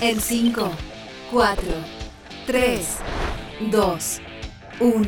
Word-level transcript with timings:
En 0.00 0.20
5, 0.20 0.70
4, 1.32 1.62
3, 2.46 2.86
2, 3.70 4.20
1. 4.80 5.06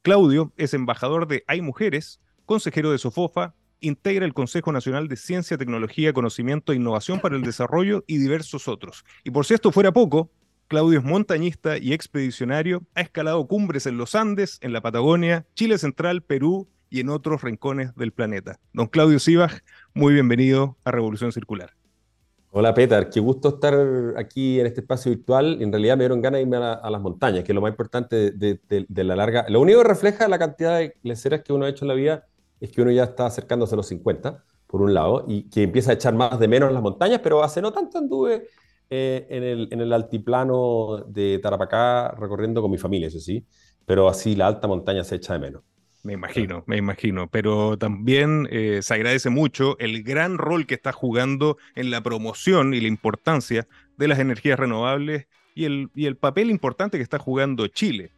Claudio 0.00 0.54
es 0.56 0.72
embajador 0.72 1.28
de 1.28 1.44
Hay 1.46 1.60
Mujeres, 1.60 2.22
consejero 2.46 2.90
de 2.90 2.96
Sofofa, 2.96 3.54
integra 3.80 4.24
el 4.24 4.34
Consejo 4.34 4.72
Nacional 4.72 5.08
de 5.08 5.16
Ciencia, 5.16 5.58
Tecnología, 5.58 6.12
Conocimiento 6.12 6.72
e 6.72 6.76
Innovación 6.76 7.20
para 7.20 7.36
el 7.36 7.42
Desarrollo 7.42 8.04
y 8.06 8.18
diversos 8.18 8.68
otros. 8.68 9.04
Y 9.24 9.30
por 9.30 9.46
si 9.46 9.54
esto 9.54 9.72
fuera 9.72 9.92
poco, 9.92 10.30
Claudio 10.68 10.98
es 10.98 11.04
montañista 11.04 11.78
y 11.78 11.92
expedicionario, 11.92 12.82
ha 12.94 13.00
escalado 13.00 13.46
cumbres 13.46 13.86
en 13.86 13.98
los 13.98 14.14
Andes, 14.14 14.58
en 14.62 14.72
la 14.72 14.80
Patagonia, 14.80 15.46
Chile 15.54 15.78
Central, 15.78 16.22
Perú 16.22 16.68
y 16.90 17.00
en 17.00 17.08
otros 17.08 17.42
rincones 17.42 17.94
del 17.94 18.12
planeta. 18.12 18.58
Don 18.72 18.86
Claudio 18.86 19.18
Sibach, 19.18 19.62
muy 19.94 20.14
bienvenido 20.14 20.76
a 20.84 20.90
Revolución 20.90 21.30
Circular. 21.30 21.74
Hola 22.50 22.72
Peter, 22.72 23.10
qué 23.10 23.20
gusto 23.20 23.50
estar 23.50 23.74
aquí 24.16 24.58
en 24.58 24.66
este 24.66 24.80
espacio 24.80 25.10
virtual. 25.10 25.60
En 25.60 25.70
realidad 25.70 25.96
me 25.96 26.04
dieron 26.04 26.22
ganas 26.22 26.38
de 26.38 26.42
irme 26.42 26.56
a, 26.56 26.88
las 26.90 27.00
montañas, 27.02 27.44
que 27.44 27.52
es 27.52 27.54
lo 27.54 27.60
más 27.60 27.70
importante 27.70 28.30
de, 28.32 29.04
la 29.04 29.14
larga. 29.14 29.44
Lo 29.48 29.60
único 29.60 29.82
que 29.82 29.88
refleja 29.88 30.26
la 30.26 30.38
cantidad 30.38 30.78
de 30.78 30.96
leceras 31.02 31.42
que 31.42 31.52
uno 31.52 31.66
ha 31.66 31.68
hecho 31.68 31.84
en 31.84 31.88
la 31.88 31.94
vida 31.94 32.26
es 32.60 32.70
que 32.70 32.82
uno 32.82 32.90
ya 32.90 33.04
está 33.04 33.26
acercándose 33.26 33.74
a 33.74 33.76
los 33.76 33.88
50, 33.88 34.44
por 34.66 34.82
un 34.82 34.94
lado, 34.94 35.24
y 35.28 35.48
que 35.48 35.62
empieza 35.62 35.90
a 35.90 35.94
echar 35.94 36.14
más 36.14 36.38
de 36.38 36.48
menos 36.48 36.68
en 36.68 36.74
las 36.74 36.82
montañas, 36.82 37.20
pero 37.22 37.42
hace 37.42 37.62
no 37.62 37.72
tanto 37.72 37.98
anduve 37.98 38.48
eh, 38.90 39.26
en, 39.30 39.42
el, 39.42 39.68
en, 39.70 39.80
el, 39.80 39.92
altiplano 39.92 41.04
de 41.08 41.38
Tarapacá 41.38 42.12
recorriendo 42.12 42.62
con 42.62 42.70
mi 42.70 42.78
familia, 42.78 43.08
eso 43.08 43.20
sí, 43.20 43.44
pero 43.84 44.08
así 44.08 44.34
la 44.36 44.46
alta 44.46 44.68
montaña 44.68 45.04
se 45.04 45.16
echa 45.16 45.34
de 45.34 45.38
menos. 45.40 45.62
Me 46.06 46.12
imagino, 46.12 46.62
me 46.66 46.76
imagino, 46.76 47.28
pero 47.28 47.76
también 47.76 48.46
eh, 48.52 48.78
se 48.80 48.94
agradece 48.94 49.28
mucho 49.28 49.76
el 49.80 50.04
gran 50.04 50.38
rol 50.38 50.64
que 50.64 50.74
está 50.74 50.92
jugando 50.92 51.56
en 51.74 51.90
la 51.90 52.00
promoción 52.00 52.74
y 52.74 52.80
la 52.80 52.86
importancia 52.86 53.66
de 53.96 54.06
las 54.06 54.20
energías 54.20 54.56
renovables 54.56 55.26
y 55.56 55.64
el, 55.64 55.90
y 55.96 56.06
el 56.06 56.16
papel 56.16 56.50
importante 56.50 56.96
que 56.96 57.02
está 57.02 57.18
jugando 57.18 57.66
Chile. 57.66 58.12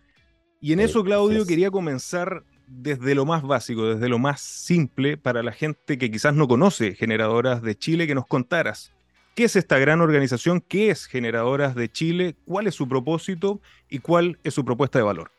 Y 0.61 0.75
en 0.75 0.81
eso, 0.81 1.03
Claudio, 1.03 1.47
quería 1.47 1.71
comenzar 1.71 2.45
desde 2.69 3.15
lo 3.15 3.25
más 3.25 3.43
básico, 3.43 3.87
desde 3.87 4.09
lo 4.09 4.19
más 4.19 4.41
simple, 4.41 5.17
para 5.17 5.43
la 5.43 5.53
gente 5.53 5.99
que 5.99 6.11
quizás 6.11 6.35
no 6.35 6.47
conoce 6.47 6.95
Generadoras 6.95 7.63
de 7.63 7.77
Chile, 7.77 8.07
que 8.07 8.15
nos 8.15 8.27
contaras 8.27 8.93
qué 9.35 9.45
es 9.45 9.57
esta 9.57 9.79
gran 9.79 10.01
organización, 10.01 10.61
qué 10.61 10.91
es 10.91 11.07
Generadoras 11.07 11.75
de 11.75 11.91
Chile, 11.91 12.37
cuál 12.45 12.67
es 12.67 12.75
su 12.75 12.89
propósito 12.89 13.61
y 13.89 14.01
cuál 14.01 14.39
es 14.43 14.55
su 14.55 14.65
propuesta 14.65 14.99
de 14.99 15.05
valor. 15.05 15.31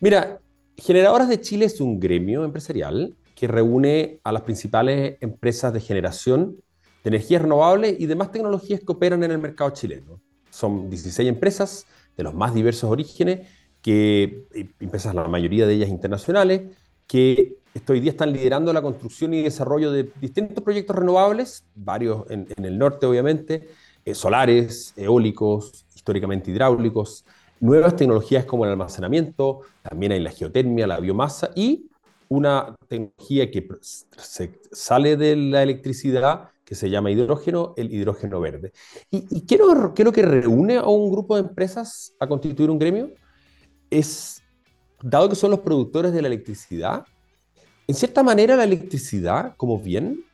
Mira, 0.00 0.38
Generadoras 0.76 1.28
de 1.28 1.40
Chile 1.40 1.64
es 1.64 1.80
un 1.80 1.98
gremio 1.98 2.44
empresarial 2.44 3.16
que 3.34 3.48
reúne 3.48 4.20
a 4.22 4.32
las 4.32 4.42
principales 4.42 5.16
empresas 5.20 5.72
de 5.72 5.80
generación 5.80 6.56
de 7.02 7.08
energías 7.08 7.42
renovables 7.42 7.96
y 7.98 8.06
demás 8.06 8.30
tecnologías 8.30 8.80
que 8.80 8.92
operan 8.92 9.24
en 9.24 9.30
el 9.30 9.38
mercado 9.38 9.70
chileno. 9.70 10.20
Son 10.50 10.90
16 10.90 11.28
empresas 11.28 11.86
de 12.16 12.24
los 12.24 12.34
más 12.34 12.54
diversos 12.54 12.90
orígenes 12.90 13.48
que 13.88 14.44
eh, 14.52 14.68
empresas, 14.80 15.14
la 15.14 15.26
mayoría 15.28 15.66
de 15.66 15.72
ellas 15.72 15.88
internacionales, 15.88 16.76
que 17.06 17.56
hoy 17.88 18.00
día 18.00 18.10
están 18.10 18.34
liderando 18.34 18.70
la 18.74 18.82
construcción 18.82 19.32
y 19.32 19.40
desarrollo 19.40 19.90
de 19.90 20.10
distintos 20.20 20.62
proyectos 20.62 20.94
renovables, 20.94 21.64
varios 21.74 22.30
en, 22.30 22.46
el 22.62 22.76
norte 22.76 23.06
obviamente, 23.06 23.66
eh, 24.04 24.14
solares, 24.14 24.92
eólicos, 24.94 25.86
históricamente 25.94 26.50
hidráulicos, 26.50 27.24
nuevas 27.60 27.96
tecnologías 27.96 28.44
como 28.44 28.66
el 28.66 28.72
almacenamiento, 28.72 29.62
también 29.80 30.12
hay 30.12 30.20
la 30.20 30.32
geotermia, 30.32 30.86
la 30.86 31.00
biomasa 31.00 31.52
y 31.54 31.88
una 32.28 32.76
tecnología 32.88 33.50
que 33.50 33.66
se 34.18 34.60
sale 34.70 35.16
de 35.16 35.34
la 35.34 35.62
electricidad 35.62 36.50
que 36.62 36.74
se 36.74 36.90
llama 36.90 37.10
hidrógeno, 37.10 37.72
el 37.78 37.90
hidrógeno 37.90 38.38
verde. 38.38 38.72
¿Y, 39.10 39.24
y 39.30 39.46
es 39.50 40.04
lo 40.04 40.12
que 40.12 40.22
reúne 40.22 40.76
a 40.76 40.84
un 40.84 41.10
grupo 41.10 41.36
de 41.36 41.48
empresas 41.48 42.12
a 42.20 42.26
constituir 42.26 42.68
un 42.68 42.78
gremio? 42.78 43.12
Es, 43.90 44.42
dado 45.02 45.28
que 45.28 45.36
son 45.36 45.50
los 45.50 45.60
productores 45.60 46.12
de 46.12 46.22
la 46.22 46.28
electricidad, 46.28 47.04
en 47.86 47.94
cierta 47.94 48.22
manera 48.22 48.56
la 48.56 48.64
electricidad, 48.64 49.54
como 49.56 49.78
bien, 49.78 50.24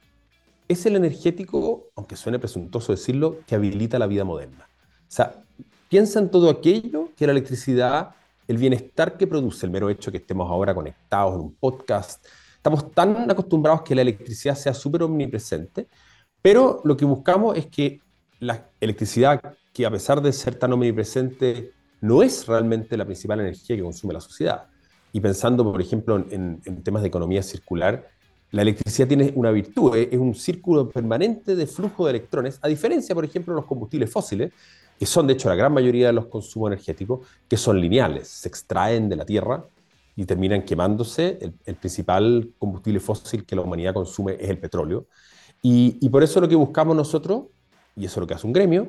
es 0.66 0.86
el 0.86 0.96
energético, 0.96 1.84
aunque 1.94 2.16
suene 2.16 2.38
presuntuoso 2.38 2.92
decirlo, 2.92 3.38
que 3.46 3.54
habilita 3.54 3.98
la 3.98 4.06
vida 4.06 4.24
moderna. 4.24 4.68
O 4.86 5.10
sea, 5.14 5.44
piensa 5.88 6.18
en 6.18 6.30
todo 6.30 6.50
aquello 6.50 7.10
que 7.16 7.26
la 7.26 7.32
electricidad, 7.32 8.14
el 8.48 8.58
bienestar 8.58 9.16
que 9.16 9.26
produce, 9.26 9.66
el 9.66 9.72
mero 9.72 9.88
hecho 9.90 10.10
que 10.10 10.18
estemos 10.18 10.50
ahora 10.50 10.74
conectados 10.74 11.34
en 11.34 11.40
un 11.42 11.54
podcast, 11.54 12.24
estamos 12.56 12.90
tan 12.92 13.30
acostumbrados 13.30 13.82
que 13.82 13.94
la 13.94 14.02
electricidad 14.02 14.56
sea 14.56 14.74
súper 14.74 15.02
omnipresente, 15.02 15.86
pero 16.42 16.80
lo 16.84 16.96
que 16.96 17.04
buscamos 17.04 17.56
es 17.56 17.66
que 17.66 18.00
la 18.40 18.68
electricidad, 18.80 19.40
que 19.72 19.86
a 19.86 19.90
pesar 19.90 20.20
de 20.20 20.32
ser 20.32 20.56
tan 20.56 20.72
omnipresente, 20.72 21.72
no 22.00 22.22
es 22.22 22.46
realmente 22.46 22.96
la 22.96 23.04
principal 23.04 23.40
energía 23.40 23.76
que 23.76 23.82
consume 23.82 24.14
la 24.14 24.20
sociedad. 24.20 24.66
Y 25.12 25.20
pensando, 25.20 25.64
por 25.64 25.80
ejemplo, 25.80 26.16
en, 26.30 26.60
temas 26.82 27.02
de 27.02 27.08
economía 27.08 27.42
circular, 27.42 28.08
la 28.50 28.62
electricidad 28.62 29.08
tiene 29.08 29.32
una 29.36 29.50
virtud, 29.50 29.96
es 29.96 30.18
un 30.18 30.34
círculo 30.34 30.88
permanente 30.88 31.54
de 31.54 31.66
flujo 31.66 32.06
de 32.06 32.10
electrones, 32.10 32.58
a 32.62 32.68
diferencia, 32.68 33.14
por 33.14 33.24
ejemplo, 33.24 33.54
de 33.54 33.60
los 33.60 33.66
combustibles 33.66 34.10
fósiles, 34.10 34.52
que 34.98 35.06
son 35.06 35.26
de 35.26 35.34
hecho 35.34 35.48
la 35.48 35.54
gran 35.54 35.72
mayoría 35.72 36.08
de 36.08 36.12
los 36.12 36.26
consumos 36.26 36.68
energéticos, 36.68 37.26
que 37.48 37.56
son 37.56 37.80
lineales, 37.80 38.28
se 38.28 38.48
extraen 38.48 39.08
de 39.08 39.16
la 39.16 39.24
Tierra 39.24 39.64
y 40.16 40.24
terminan 40.24 40.62
quemándose. 40.62 41.38
El, 41.64 41.74
principal 41.76 42.50
combustible 42.58 43.00
fósil 43.00 43.44
que 43.44 43.56
la 43.56 43.62
humanidad 43.62 43.94
consume 43.94 44.34
es 44.38 44.50
el 44.50 44.58
petróleo. 44.58 45.06
Y, 45.62 45.96
y, 46.00 46.08
por 46.08 46.22
eso 46.22 46.40
lo 46.40 46.48
que 46.48 46.54
buscamos 46.56 46.94
nosotros, 46.94 47.44
y 47.96 48.04
eso 48.04 48.14
es 48.14 48.20
lo 48.20 48.26
que 48.26 48.34
hace 48.34 48.46
un 48.46 48.52
gremio, 48.52 48.88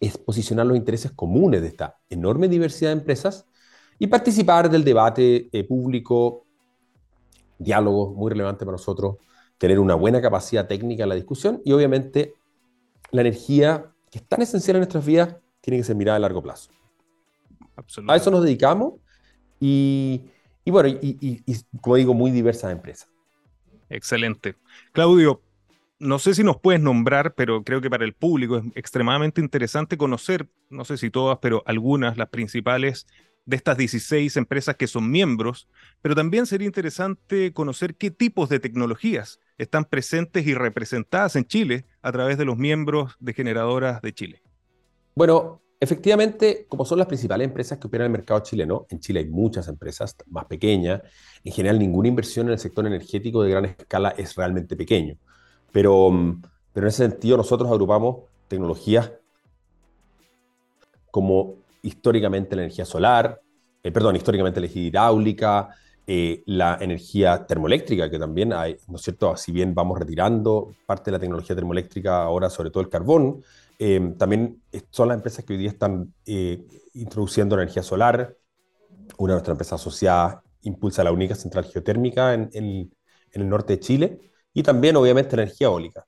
es 0.00 0.16
posicionar 0.18 0.66
los 0.66 0.76
intereses 0.76 1.10
comunes 1.12 1.62
de 1.62 1.68
esta 1.68 1.98
enorme 2.08 2.48
diversidad 2.48 2.90
de 2.90 2.98
empresas 2.98 3.46
y 3.98 4.06
participar 4.06 4.70
del 4.70 4.84
debate 4.84 5.48
eh, 5.52 5.64
público, 5.64 6.46
diálogo 7.58 8.14
muy 8.14 8.30
relevante 8.30 8.64
para 8.64 8.76
nosotros, 8.76 9.16
tener 9.58 9.80
una 9.80 9.94
buena 9.94 10.20
capacidad 10.20 10.68
técnica 10.68 11.02
en 11.02 11.08
la 11.08 11.14
discusión 11.16 11.60
y 11.64 11.72
obviamente 11.72 12.34
la 13.10 13.22
energía 13.22 13.92
que 14.10 14.18
es 14.18 14.28
tan 14.28 14.42
esencial 14.42 14.76
en 14.76 14.80
nuestras 14.80 15.04
vidas 15.04 15.36
tiene 15.60 15.78
que 15.78 15.84
ser 15.84 15.96
mirada 15.96 16.16
a 16.16 16.20
largo 16.20 16.42
plazo. 16.42 16.70
A 18.08 18.16
eso 18.16 18.30
nos 18.30 18.44
dedicamos 18.44 18.94
y, 19.60 20.30
bueno, 20.66 20.88
y, 20.88 21.42
como 21.80 21.96
digo, 21.96 22.14
muy 22.14 22.30
diversas 22.30 22.72
empresas. 22.72 23.08
Excelente. 23.88 24.56
Claudio, 24.92 25.42
no 25.98 26.18
sé 26.18 26.34
si 26.34 26.44
nos 26.44 26.60
puedes 26.60 26.80
nombrar, 26.80 27.34
pero 27.34 27.64
creo 27.64 27.80
que 27.80 27.90
para 27.90 28.04
el 28.04 28.14
público 28.14 28.58
es 28.58 28.64
extremadamente 28.74 29.40
interesante 29.40 29.96
conocer, 29.96 30.48
no 30.70 30.84
sé 30.84 30.96
si 30.96 31.10
todas, 31.10 31.38
pero 31.40 31.62
algunas, 31.66 32.16
las 32.16 32.28
principales 32.28 33.06
de 33.48 33.56
estas 33.56 33.78
16 33.78 34.36
empresas 34.36 34.76
que 34.76 34.86
son 34.86 35.10
miembros, 35.10 35.68
pero 36.02 36.14
también 36.14 36.44
sería 36.46 36.66
interesante 36.66 37.52
conocer 37.54 37.96
qué 37.96 38.10
tipos 38.10 38.50
de 38.50 38.60
tecnologías 38.60 39.40
están 39.56 39.86
presentes 39.86 40.46
y 40.46 40.54
representadas 40.54 41.34
en 41.34 41.46
Chile 41.46 41.86
a 42.02 42.12
través 42.12 42.36
de 42.36 42.44
los 42.44 42.58
miembros 42.58 43.16
de 43.20 43.32
generadoras 43.32 44.02
de 44.02 44.12
Chile. 44.12 44.42
Bueno, 45.14 45.62
efectivamente, 45.80 46.66
como 46.68 46.84
son 46.84 46.98
las 46.98 47.08
principales 47.08 47.46
empresas 47.46 47.78
que 47.78 47.86
operan 47.86 48.04
en 48.04 48.12
el 48.12 48.18
mercado 48.18 48.40
chileno, 48.40 48.86
en 48.90 49.00
Chile 49.00 49.20
hay 49.20 49.28
muchas 49.28 49.66
empresas 49.66 50.14
más 50.26 50.44
pequeñas, 50.44 51.00
en 51.42 51.52
general 51.52 51.78
ninguna 51.78 52.08
inversión 52.08 52.48
en 52.48 52.52
el 52.52 52.58
sector 52.58 52.86
energético 52.86 53.42
de 53.42 53.50
gran 53.50 53.64
escala 53.64 54.10
es 54.10 54.36
realmente 54.36 54.76
pequeño, 54.76 55.16
pero, 55.72 56.10
pero 56.72 56.86
en 56.86 56.88
ese 56.88 57.08
sentido 57.08 57.36
nosotros 57.36 57.70
agrupamos 57.70 58.28
tecnologías 58.48 59.12
como 61.10 61.54
históricamente 61.82 62.56
la 62.56 62.62
energía 62.62 62.84
solar, 62.84 63.40
eh, 63.82 63.90
perdón, 63.90 64.16
históricamente 64.16 64.60
la 64.60 64.66
energía 64.66 64.88
hidráulica, 64.88 65.68
eh, 66.06 66.42
la 66.46 66.78
energía 66.80 67.46
termoeléctrica, 67.46 68.10
que 68.10 68.18
también 68.18 68.52
hay, 68.52 68.76
¿no 68.88 68.96
es 68.96 69.02
cierto? 69.02 69.36
Si 69.36 69.52
bien 69.52 69.74
vamos 69.74 69.98
retirando 69.98 70.74
parte 70.86 71.10
de 71.10 71.12
la 71.12 71.18
tecnología 71.18 71.54
termoeléctrica, 71.54 72.22
ahora 72.22 72.50
sobre 72.50 72.70
todo 72.70 72.82
el 72.82 72.88
carbón, 72.88 73.42
eh, 73.78 74.14
también 74.18 74.62
son 74.90 75.08
las 75.08 75.16
empresas 75.16 75.44
que 75.44 75.52
hoy 75.52 75.58
día 75.58 75.70
están 75.70 76.12
introduciendo 76.94 77.54
energía 77.54 77.82
solar. 77.82 78.36
Una 79.18 79.32
de 79.32 79.36
nuestras 79.36 79.54
empresas 79.54 79.80
asociadas 79.80 80.38
impulsa 80.62 81.04
la 81.04 81.12
única 81.12 81.34
central 81.34 81.64
geotérmica 81.64 82.34
en 82.34 82.50
el 82.52 83.48
norte 83.48 83.74
de 83.74 83.80
Chile 83.80 84.20
y 84.58 84.62
también, 84.64 84.96
obviamente, 84.96 85.36
energía 85.36 85.68
eólica. 85.68 86.04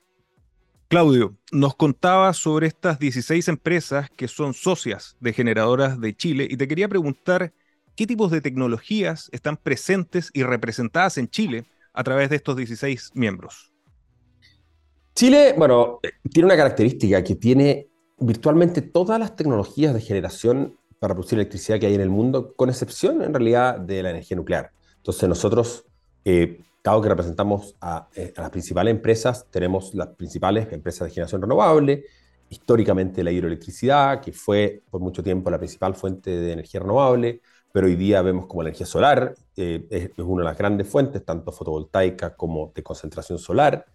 Claudio, 0.88 1.37
nos 1.52 1.76
contaba 1.76 2.32
sobre 2.32 2.67
estas 2.67 2.99
16 2.99 3.47
empresas 3.47 4.11
que 4.17 4.26
son 4.26 4.55
socias 4.55 5.17
de 5.20 5.32
generadoras 5.32 6.00
de 6.00 6.17
Chile 6.17 6.49
y 6.50 6.56
te 6.56 6.67
quería 6.67 6.88
preguntar 6.88 7.52
qué 7.94 8.08
tipos 8.08 8.32
de 8.32 8.41
tecnologías 8.41 9.29
están 9.31 9.56
presentes 9.56 10.31
y 10.35 10.43
representadas 10.43 11.17
en 11.17 11.29
Chile 11.29 11.64
a 11.93 12.02
través 12.02 12.29
de 12.29 12.37
estos 12.37 12.56
16 12.56 13.12
miembros. 13.14 13.73
Chile, 15.14 15.55
bueno, 15.56 16.00
tiene 16.32 16.46
una 16.46 16.56
característica 16.56 17.23
que 17.23 17.37
tiene 17.37 17.87
virtualmente 18.19 18.82
todas 18.82 19.20
las 19.20 19.37
tecnologías 19.37 19.94
de 19.94 20.00
generación 20.00 20.76
para 20.99 21.14
producir 21.14 21.38
electricidad 21.38 21.79
que 21.79 21.87
hay 21.87 21.94
en 21.94 22.00
el 22.00 22.11
mundo, 22.11 22.53
con 22.56 22.69
excepción 22.69 23.23
en 23.23 23.32
realidad 23.32 23.79
de 23.79 24.03
la 24.03 24.11
energía 24.11 24.37
nuclear. 24.37 24.73
Entonces 24.96 25.29
nosotros 25.29 25.85
eh, 26.25 26.58
dado 26.82 27.03
que 27.03 27.09
representamos 27.09 27.77
eh, 28.15 28.32
a, 28.37 28.41
las 28.41 28.50
principales 28.50 28.93
empresas, 28.93 29.47
tenemos 29.50 29.94
las 29.94 30.09
principales 30.09 30.73
empresas 30.73 31.09
de 31.09 31.15
generación 31.15 31.43
renovable, 31.43 32.05
históricamente 32.49 33.23
la 33.23 33.31
hidroelectricidad, 33.31 34.21
que 34.21 34.32
fue 34.32 34.82
por 34.91 35.00
mucho 35.00 35.23
tiempo 35.23 35.50
la 35.50 35.59
principal 35.59 35.94
fuente 35.94 36.31
de 36.31 36.53
energía 36.53 36.81
renovable, 36.81 37.43
pero 37.73 37.87
hoy 37.87 37.94
día 37.94 38.23
vemos 38.23 38.47
como 38.47 38.62
la 38.62 38.71
energía 38.71 38.87
solar 38.87 39.35
eh, 39.56 39.87
es, 39.91 40.11
una 40.19 40.43
de 40.43 40.49
las 40.49 40.59
grandes 40.59 40.88
fuentes, 40.88 41.25
tanto 41.25 41.53
fotovoltaica 41.53 42.35
como 42.35 42.73
de 42.75 42.82
concentración 42.82 43.38
solar, 43.38 43.87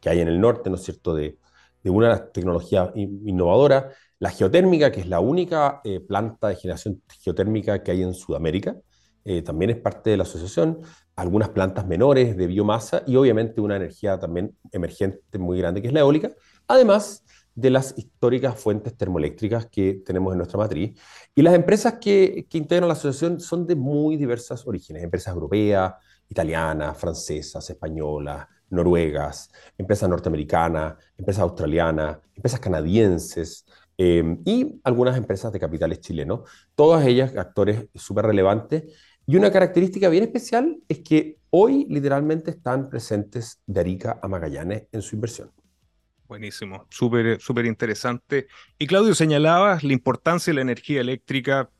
que 0.00 0.10
hay 0.10 0.20
en 0.20 0.28
el 0.28 0.40
norte, 0.40 0.68
¿no 0.68 0.76
es 0.76 0.82
cierto?, 0.82 1.14
de, 1.14 1.38
de 1.82 1.90
una 1.90 2.26
tecnologías 2.26 2.90
innovadoras. 2.94 3.94
La 4.18 4.30
geotérmica, 4.30 4.92
que 4.92 5.00
es 5.00 5.06
la 5.08 5.20
única 5.20 5.80
eh, 5.84 6.00
planta 6.00 6.48
de 6.48 6.56
generación 6.56 7.02
geotérmica 7.20 7.82
que 7.82 7.92
hay 7.92 8.02
en 8.02 8.14
Sudamérica, 8.14 8.76
también 9.44 9.70
es 9.70 9.76
parte 9.76 10.10
de 10.10 10.16
la 10.16 10.24
asociación 10.24 10.80
algunas 11.16 11.50
plantas 11.50 11.86
menores 11.86 12.36
de 12.36 12.46
biomasa 12.46 13.02
y 13.06 13.16
obviamente 13.16 13.60
una 13.60 13.76
energía 13.76 14.18
también 14.18 14.56
emergente 14.70 15.38
muy 15.38 15.58
grande 15.58 15.82
que 15.82 15.88
es 15.88 15.94
la 15.94 16.00
eólica, 16.00 16.30
además 16.66 17.24
de 17.54 17.70
las 17.70 17.94
históricas 17.98 18.58
fuentes 18.58 18.96
termoeléctricas 18.96 19.66
que 19.66 20.02
tenemos 20.06 20.32
en 20.32 20.38
nuestra 20.38 20.58
matriz. 20.58 20.98
Y 21.34 21.42
las 21.42 21.54
empresas 21.54 21.94
que, 22.00 22.46
que 22.48 22.58
integran 22.58 22.88
la 22.88 22.94
asociación 22.94 23.40
son 23.40 23.66
de 23.66 23.76
muy 23.76 24.16
diversas 24.16 24.66
orígenes, 24.66 25.02
empresas 25.02 25.34
europeas, 25.34 25.94
italianas, 26.28 26.96
francesas, 26.96 27.68
españolas, 27.68 28.46
noruegas, 28.70 29.50
empresas 29.76 30.08
norteamericanas, 30.08 30.94
empresas 31.18 31.42
australianas, 31.42 32.18
empresas 32.34 32.58
canadienses, 32.58 33.66
eh, 33.98 34.38
y 34.44 34.80
algunas 34.84 35.16
empresas 35.16 35.52
de 35.52 35.60
capitales 35.60 36.00
chilenos, 36.00 36.48
todas 36.74 37.06
ellas 37.06 37.36
actores 37.36 37.86
súper 37.94 38.24
relevantes 38.26 38.84
y 39.26 39.36
una 39.36 39.50
característica 39.50 40.08
bien 40.08 40.24
especial 40.24 40.78
es 40.88 41.00
que 41.00 41.38
hoy 41.50 41.86
literalmente 41.88 42.50
están 42.50 42.90
presentes 42.90 43.60
de 43.66 43.80
Arica 43.80 44.18
a 44.22 44.28
Magallanes 44.28 44.84
en 44.90 45.02
su 45.02 45.14
inversión. 45.14 45.50
Buenísimo, 46.26 46.86
súper 46.88 47.40
súper 47.40 47.66
interesante. 47.66 48.46
Y 48.78 48.86
Claudio, 48.86 49.14
señalabas 49.14 49.84
la 49.84 49.92
importancia 49.92 50.50
de 50.50 50.54
la 50.54 50.62
energía 50.62 51.00
eléctrica, 51.02 51.70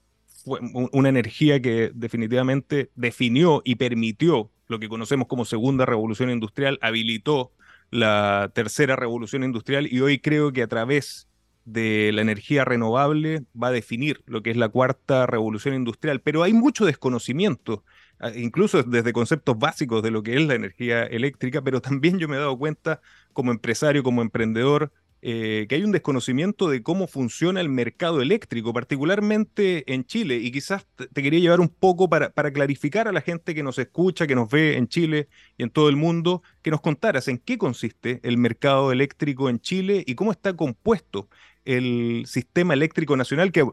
fue 0.44 0.60
una 0.92 1.08
energía 1.08 1.60
que 1.60 1.90
definitivamente 1.94 2.90
definió 2.94 3.62
y 3.64 3.76
permitió 3.76 4.50
lo 4.66 4.78
que 4.78 4.88
conocemos 4.88 5.26
como 5.26 5.44
segunda 5.44 5.86
revolución 5.86 6.30
industrial, 6.30 6.78
habilitó 6.82 7.52
la 7.90 8.50
tercera 8.54 8.96
revolución 8.96 9.44
industrial 9.44 9.86
y 9.90 10.00
hoy 10.00 10.18
creo 10.18 10.52
que 10.52 10.62
a 10.62 10.66
través 10.66 11.28
de 11.64 12.10
la 12.12 12.22
energía 12.22 12.64
renovable 12.64 13.44
va 13.60 13.68
a 13.68 13.72
definir 13.72 14.22
lo 14.26 14.42
que 14.42 14.50
es 14.50 14.56
la 14.56 14.68
cuarta 14.68 15.26
revolución 15.26 15.74
industrial, 15.74 16.20
pero 16.20 16.42
hay 16.42 16.52
mucho 16.52 16.84
desconocimiento, 16.84 17.84
ah, 18.20 18.30
incluso 18.34 18.82
desde 18.82 19.12
conceptos 19.12 19.58
básicos 19.58 20.02
de 20.02 20.10
lo 20.10 20.22
que 20.22 20.34
es 20.36 20.46
la 20.46 20.54
energía 20.54 21.04
eléctrica, 21.04 21.62
pero 21.62 21.80
también 21.80 22.18
yo 22.18 22.28
me 22.28 22.36
he 22.36 22.40
dado 22.40 22.58
cuenta 22.58 23.00
como 23.32 23.52
empresario, 23.52 24.02
como 24.02 24.22
emprendedor, 24.22 24.92
eh, 25.24 25.66
que 25.68 25.76
hay 25.76 25.84
un 25.84 25.92
desconocimiento 25.92 26.68
de 26.68 26.82
cómo 26.82 27.06
funciona 27.06 27.60
el 27.60 27.68
mercado 27.68 28.20
eléctrico, 28.22 28.72
particularmente 28.72 29.84
en 29.94 30.04
Chile. 30.04 30.38
Y 30.38 30.50
quizás 30.50 30.84
te 30.96 31.22
quería 31.22 31.38
llevar 31.38 31.60
un 31.60 31.68
poco 31.68 32.10
para, 32.10 32.30
para 32.30 32.52
clarificar 32.52 33.06
a 33.06 33.12
la 33.12 33.20
gente 33.20 33.54
que 33.54 33.62
nos 33.62 33.78
escucha, 33.78 34.26
que 34.26 34.34
nos 34.34 34.50
ve 34.50 34.76
en 34.76 34.88
Chile 34.88 35.28
y 35.56 35.62
en 35.62 35.70
todo 35.70 35.88
el 35.88 35.94
mundo, 35.94 36.42
que 36.60 36.72
nos 36.72 36.80
contaras 36.80 37.28
en 37.28 37.38
qué 37.38 37.56
consiste 37.56 38.18
el 38.24 38.36
mercado 38.36 38.90
eléctrico 38.90 39.48
en 39.48 39.60
Chile 39.60 40.02
y 40.04 40.16
cómo 40.16 40.32
está 40.32 40.56
compuesto 40.56 41.28
el 41.64 42.24
sistema 42.26 42.74
eléctrico 42.74 43.16
nacional, 43.16 43.52
que, 43.52 43.66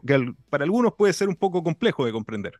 para 0.48 0.64
algunos 0.64 0.94
puede 0.94 1.12
ser 1.12 1.28
un 1.28 1.36
poco 1.36 1.62
complejo 1.62 2.04
de 2.04 2.12
comprender. 2.12 2.54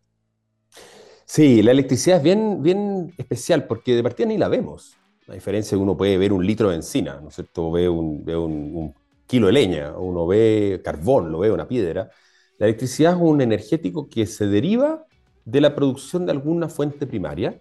Sí, 1.25 1.63
la 1.63 1.71
electricidad 1.71 2.19
es 2.19 2.23
bien, 2.23 2.63
bien 2.63 3.15
especial 3.17 3.67
porque 3.67 3.95
de 3.95 4.03
partida 4.03 4.27
ni 4.27 4.39
la 4.39 4.49
vemos. 4.49 4.97
La 5.27 5.35
diferencia 5.35 5.77
que 5.77 5.83
uno 5.83 5.97
puede 5.97 6.19
ver 6.19 6.33
un 6.33 6.45
litro 6.45 6.71
de 6.71 6.77
encina, 6.77 7.21
¿no 7.21 7.29
es 7.29 7.37
cierto? 7.37 7.71
Ve 7.71 7.89
un, 7.89 8.25
ve 8.25 8.37
un, 8.37 8.95
kilo 9.27 9.47
de 9.47 9.53
leña, 9.53 9.97
uno 9.97 10.27
ve 10.27 10.81
carbón, 10.83 11.31
lo 11.31 11.39
ve 11.39 11.53
una 11.53 11.69
piedra. 11.69 12.11
La 12.59 12.67
electricidad 12.67 13.15
es 13.15 13.19
un 13.21 13.41
energético 13.41 14.09
que 14.09 14.27
se 14.27 14.49
deriva 14.49 15.07
de 15.45 15.61
la 15.61 15.73
producción 15.73 16.27
de 16.27 16.33
alguna 16.33 16.69
fuente 16.69 17.07
primaria. 17.07 17.61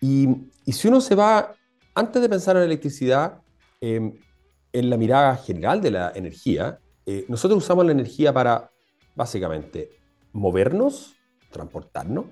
Y, 0.00 0.26
y 0.64 0.72
si 0.72 0.88
uno 0.88 1.02
se 1.02 1.14
va, 1.14 1.54
antes 1.94 2.22
de 2.22 2.28
pensar 2.30 2.56
en 2.56 2.60
la 2.60 2.66
electricidad, 2.66 3.42
em, 3.82 4.14
en 4.72 4.88
la 4.88 4.96
mirada 4.96 5.36
general 5.36 5.82
de 5.82 5.90
la 5.90 6.12
energía, 6.14 6.78
eh, 7.06 7.24
nosotros 7.28 7.62
usamos 7.62 7.84
la 7.86 7.92
energía 7.92 8.32
para, 8.32 8.70
básicamente, 9.14 9.90
movernos, 10.32 11.16
transportarnos, 11.50 12.26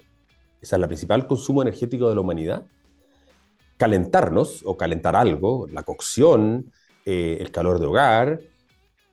esa 0.60 0.76
es 0.76 0.80
la 0.80 0.86
principal 0.88 1.26
consumo 1.26 1.62
energético 1.62 2.08
de 2.08 2.14
la 2.14 2.20
humanidad, 2.20 2.66
calentarnos 3.76 4.62
o 4.64 4.76
calentar 4.76 5.16
algo, 5.16 5.66
la 5.70 5.84
cocción, 5.84 6.72
eh, 7.06 7.38
el 7.40 7.50
calor 7.50 7.78
de 7.78 7.86
hogar, 7.86 8.40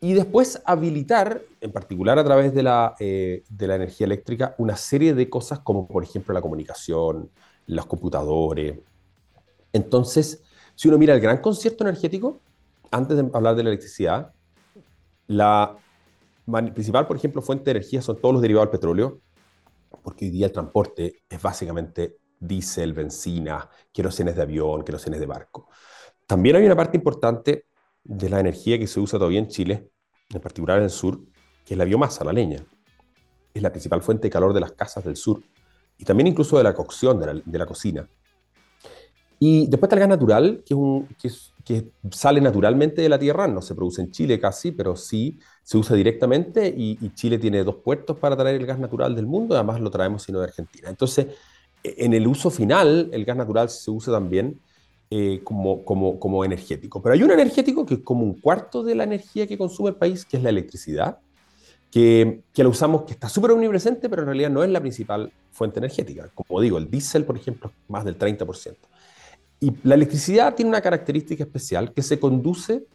y 0.02 0.14
después 0.14 0.62
habilitar, 0.66 1.42
en 1.62 1.72
particular 1.72 2.20
a 2.20 2.24
través 2.24 2.54
de 2.54 2.64
la, 2.64 2.96
eh, 3.00 3.44
de 3.50 3.68
la 3.68 3.76
energía 3.76 4.06
eléctrica, 4.06 4.54
una 4.58 4.76
serie 4.76 5.14
de 5.14 5.30
cosas 5.30 5.60
como 5.60 5.88
por 5.88 6.04
ejemplo 6.04 6.34
la 6.34 6.42
comunicación, 6.42 7.32
los 7.68 7.86
computadores. 7.86 8.80
Entonces, 9.74 10.44
si 10.76 10.90
uno 10.90 10.98
mira 10.98 11.14
el 11.14 11.22
gran 11.22 11.40
concierto 11.40 11.84
energético, 11.84 12.40
antes 12.92 13.18
de 13.18 13.30
hablar 13.34 13.56
de 13.56 13.64
la 13.64 13.70
electricidad, 13.70 14.35
la 15.28 15.78
principal, 16.74 17.08
por 17.08 17.18
ejemplo, 17.18 17.42
fuente 17.42 17.66
de 17.66 17.72
energía 17.72 18.02
son 18.02 18.20
todos 18.20 18.34
los 18.34 18.42
derivados 18.42 18.68
del 18.68 18.80
petróleo, 18.80 19.22
porque 20.04 20.26
hoy 20.26 20.32
día 20.32 20.48
el 20.48 20.52
transporte 20.52 21.24
es 21.30 21.42
básicamente 21.42 22.18
diésel, 22.40 22.94
benzina, 22.94 23.70
querosenes 23.92 24.36
de 24.36 24.42
avión, 24.42 24.84
querosenes 24.84 25.20
de 25.20 25.26
barco. 25.26 25.70
También 26.28 26.56
hay 26.56 26.66
una 26.66 26.76
parte 26.76 26.98
importante 26.98 27.66
de 28.04 28.30
la 28.30 28.40
energía 28.40 28.78
que 28.78 28.88
se 28.88 29.00
usa 29.00 29.18
todavía 29.18 29.40
en 29.40 29.48
Chile, 29.48 29.90
en 30.30 30.42
particular 30.42 30.78
en 30.78 30.86
el 30.86 30.90
sur, 30.90 31.20
que 31.66 31.74
es 31.74 31.78
la 31.78 31.86
biomasa, 31.86 32.24
la 32.24 32.34
leña. 32.34 32.64
Es 33.54 33.62
la 33.62 33.72
principal 33.72 34.02
fuente 34.02 34.28
de 34.28 34.32
calor 34.32 34.54
de 34.54 34.60
las 34.60 34.74
casas 34.74 35.04
del 35.04 35.16
sur 35.16 35.42
y 35.98 36.04
también 36.04 36.28
incluso 36.28 36.58
de 36.58 36.64
la 36.64 36.74
cocción, 36.74 37.20
de 37.20 37.58
la, 37.58 37.66
cocina. 37.66 38.08
Y 39.40 39.68
después 39.68 39.88
está 39.88 39.96
el 39.96 40.02
gas 40.02 40.10
natural, 40.10 40.64
que, 40.66 40.74
es 40.74 40.78
un, 40.78 41.08
que, 41.22 41.30
sale 42.12 42.42
naturalmente 42.42 43.02
de 43.02 43.10
la 43.10 43.18
tierra, 43.18 43.48
no 43.48 43.62
se 43.62 43.74
produce 43.76 44.02
en 44.02 44.12
Chile 44.12 44.40
casi, 44.40 44.72
pero 44.72 44.96
sí 44.96 45.40
se 45.64 45.78
usa 45.78 45.96
directamente 45.96 46.68
y, 46.68 46.98
y, 47.02 47.14
Chile 47.14 47.40
tiene 47.40 47.64
dos 47.64 47.78
puertos 47.78 48.20
para 48.20 48.38
traer 48.38 48.56
el 48.56 48.66
gas 48.68 48.78
natural 48.78 49.16
del 49.16 49.26
mundo, 49.26 49.56
además 49.56 49.82
lo 49.82 49.90
traemos 49.90 50.24
sino 50.24 50.40
de 50.40 50.46
Argentina. 50.46 50.90
Entonces, 50.90 51.28
en 51.84 52.14
el 52.14 52.28
uso 52.28 52.50
final, 52.50 53.10
el 53.12 53.26
gas 53.26 53.38
natural 53.38 53.70
se 53.70 53.92
usa 53.92 54.14
también 54.14 54.60
eh, 55.12 55.42
como, 55.44 55.86
como, 55.86 56.20
como, 56.20 56.44
energético. 56.44 57.02
Pero 57.02 57.14
hay 57.14 57.24
un 57.24 57.32
energético 57.32 57.86
que 57.86 57.96
es 57.96 58.00
como 58.02 58.24
un 58.24 58.40
cuarto 58.40 58.84
de 58.84 58.96
la 58.96 59.04
energía 59.04 59.46
que 59.46 59.58
consume 59.58 59.90
el 59.90 59.96
país, 59.96 60.26
que 60.26 60.38
es 60.38 60.44
la 60.44 60.50
electricidad, 60.50 61.20
que, 61.92 62.42
que 62.54 62.64
la 62.64 62.70
usamos, 62.70 63.04
que 63.04 63.14
está 63.14 63.30
súper 63.30 63.52
omnipresente, 63.52 64.10
pero 64.10 64.24
en 64.24 64.28
realidad 64.28 64.50
no 64.50 64.64
es 64.64 64.70
la 64.70 64.82
principal 64.82 65.32
fuente 65.52 65.80
energética. 65.80 66.30
Como 66.34 66.60
digo, 66.60 66.78
el 66.78 66.90
diésel, 66.90 67.24
por 67.24 67.38
ejemplo, 67.38 67.72
más 67.88 68.04
del 68.04 68.18
30%. 68.18 68.76
Y 69.60 69.74
la 69.84 69.96
electricidad 69.96 70.56
tiene 70.56 70.70
una 70.70 70.82
característica 70.82 71.44
especial 71.44 71.94
que 71.94 72.02
se 72.02 72.20
conduce, 72.20 72.86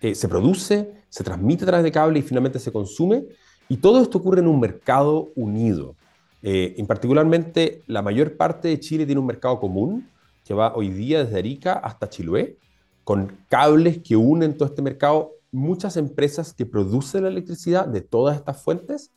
eh, 0.00 0.14
se 0.14 0.28
produce, 0.28 0.92
se 1.08 1.24
transmite 1.24 1.64
a 1.64 1.68
través 1.68 1.84
de 1.84 1.92
cable 1.92 2.18
y 2.18 2.22
finalmente 2.22 2.58
se 2.58 2.72
consume. 2.72 3.24
Y 3.68 3.78
todo 3.78 4.02
esto 4.02 4.18
ocurre 4.18 4.40
en 4.40 4.48
un 4.48 4.60
mercado 4.60 5.28
unido. 5.34 5.94
Eh, 6.42 6.74
en 6.78 6.86
particularmente, 6.86 7.82
la 7.86 8.02
mayor 8.02 8.36
parte 8.36 8.68
de 8.68 8.80
Chile 8.80 9.06
tiene 9.06 9.20
un 9.20 9.26
mercado 9.26 9.60
común 9.60 10.08
que 10.44 10.54
va 10.54 10.74
hoy 10.74 10.88
día 10.88 11.24
desde 11.24 11.38
Arica 11.38 11.74
hasta 11.74 12.08
Chiloé, 12.08 12.56
con 13.04 13.38
cables 13.48 13.98
que 13.98 14.16
unen 14.16 14.56
todo 14.56 14.68
este 14.68 14.82
mercado, 14.82 15.32
muchas 15.52 15.96
empresas 15.96 16.52
que 16.52 16.66
producen 16.66 17.24
la 17.24 17.28
electricidad 17.28 17.86
de 17.86 18.00
todas 18.00 18.36
estas 18.36 18.62
fuentes 18.62 19.12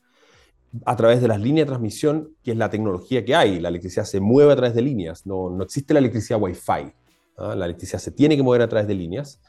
a 0.86 0.96
través 0.96 1.22
de 1.22 1.27
las 1.27 1.39
líneas 1.39 1.65
de 1.65 1.72
transmisión, 1.72 2.36
que 2.44 2.51
es 2.51 2.58
la 2.58 2.70
tecnología 2.70 3.24
que 3.24 3.36
hay. 3.36 3.60
La 3.60 3.70
electricidad 3.70 4.06
se 4.06 4.20
mueve 4.20 4.53
a 4.53 4.56
través 4.56 4.75
de 4.75 4.82
líneas, 4.82 5.25
no, 5.25 5.50
no 5.50 5.63
existe 5.63 5.94
la 5.94 6.00
electricidad 6.00 6.39
Wi-Fi. 6.42 6.94
¿ah? 7.38 7.56
La 7.56 7.65
electricidad 7.65 8.00
se 8.00 8.12
tiene 8.12 8.36
que 8.36 8.44
mover 8.44 8.62
a 8.62 8.68
través 8.68 8.88
de 8.88 8.96
líneas. 8.96 9.42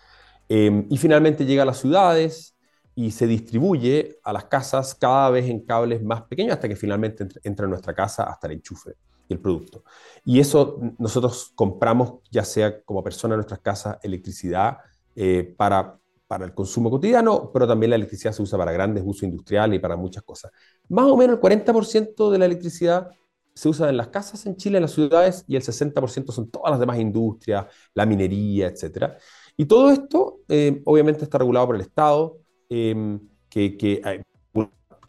Eh, 0.49 0.87
y 0.91 0.97
finalmente 0.99 1.47
llega 1.47 1.63
a 1.63 1.67
las 1.67 1.79
ciudades, 1.79 2.55
y 2.95 3.11
se 3.11 3.27
distribuye 3.27 4.19
a 4.23 4.33
las 4.33 4.45
casas 4.45 4.95
cada 4.95 5.31
vez 5.31 5.49
en 5.49 5.61
cables 5.61 6.03
más 6.03 6.23
pequeños 6.23 6.55
hasta 6.55 6.69
que 6.69 6.77
finalmente 6.77 7.27
entra 7.43 7.65
en 7.65 7.71
nuestra 7.71 7.95
casa 7.95 8.25
hasta 8.25 8.47
el 8.47 8.55
enchufe 8.55 8.93
y 9.29 9.35
el 9.35 9.41
producto. 9.41 9.85
Y 10.25 10.39
eso 10.39 10.79
nosotros 10.99 11.53
compramos, 11.55 12.21
ya 12.31 12.45
sea 12.45 12.83
como 12.83 13.03
persona 13.03 13.35
en 13.35 13.39
nuestras 13.39 13.61
casas, 13.61 13.99
electricidad 14.03 14.79
eh, 15.17 15.55
para, 15.57 15.99
para 16.27 16.45
el 16.45 16.55
consumo 16.55 16.91
cotidiano, 16.91 17.51
pero 17.53 17.67
también 17.67 17.91
la 17.91 17.97
electricidad 17.97 18.33
se 18.33 18.43
usa 18.43 18.59
para 18.59 18.73
grandes 18.73 19.03
usos 19.07 19.25
industriales 19.25 19.77
y 19.77 19.81
para 19.81 19.97
muchas 19.97 20.23
cosas. 20.23 20.51
Más 20.89 21.07
o 21.07 21.17
menos 21.17 21.37
el 21.37 21.41
40% 21.41 22.31
de 22.31 22.39
la 22.39 22.47
electricidad 22.47 23.11
se 23.55 23.69
usa 23.69 23.89
en 23.89 23.97
las 23.97 24.09
casas 24.09 24.45
en 24.47 24.57
Chile, 24.57 24.79
en 24.79 24.83
las 24.83 24.93
ciudades, 24.93 25.45
y 25.47 25.57
el 25.57 25.63
60% 25.63 26.33
son 26.33 26.51
todas 26.51 26.71
las 26.71 26.81
demás 26.81 26.99
industrias, 26.99 27.67
la 27.95 28.05
minería, 28.05 28.67
etc. 28.67 29.13
Y 29.57 29.67
todo 29.67 29.91
esto, 29.91 30.41
eh, 30.49 30.83
obviamente, 30.85 31.25
está 31.25 31.39
regulado 31.39 31.67
por 31.67 31.77
el 31.77 31.83
Estado, 31.83 32.39
Em, 32.69 33.21
que, 33.49 33.77
que 33.77 34.25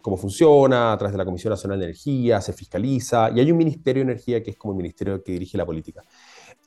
cómo 0.01 0.17
funciona, 0.17 0.93
a 0.93 0.97
través 0.97 1.13
de 1.13 1.17
la 1.17 1.25
Comisión 1.25 1.49
Nacional 1.49 1.79
de 1.79 1.85
Energía, 1.85 2.39
se 2.39 2.53
fiscaliza, 2.53 3.31
y 3.31 3.39
hay 3.39 3.51
un 3.51 3.57
Ministerio 3.57 4.05
de 4.05 4.11
Energía 4.11 4.43
que 4.43 4.51
es 4.51 4.57
como 4.57 4.73
el 4.73 4.77
ministerio 4.77 5.23
que 5.23 5.31
dirige 5.31 5.57
la 5.57 5.65
política. 5.65 6.03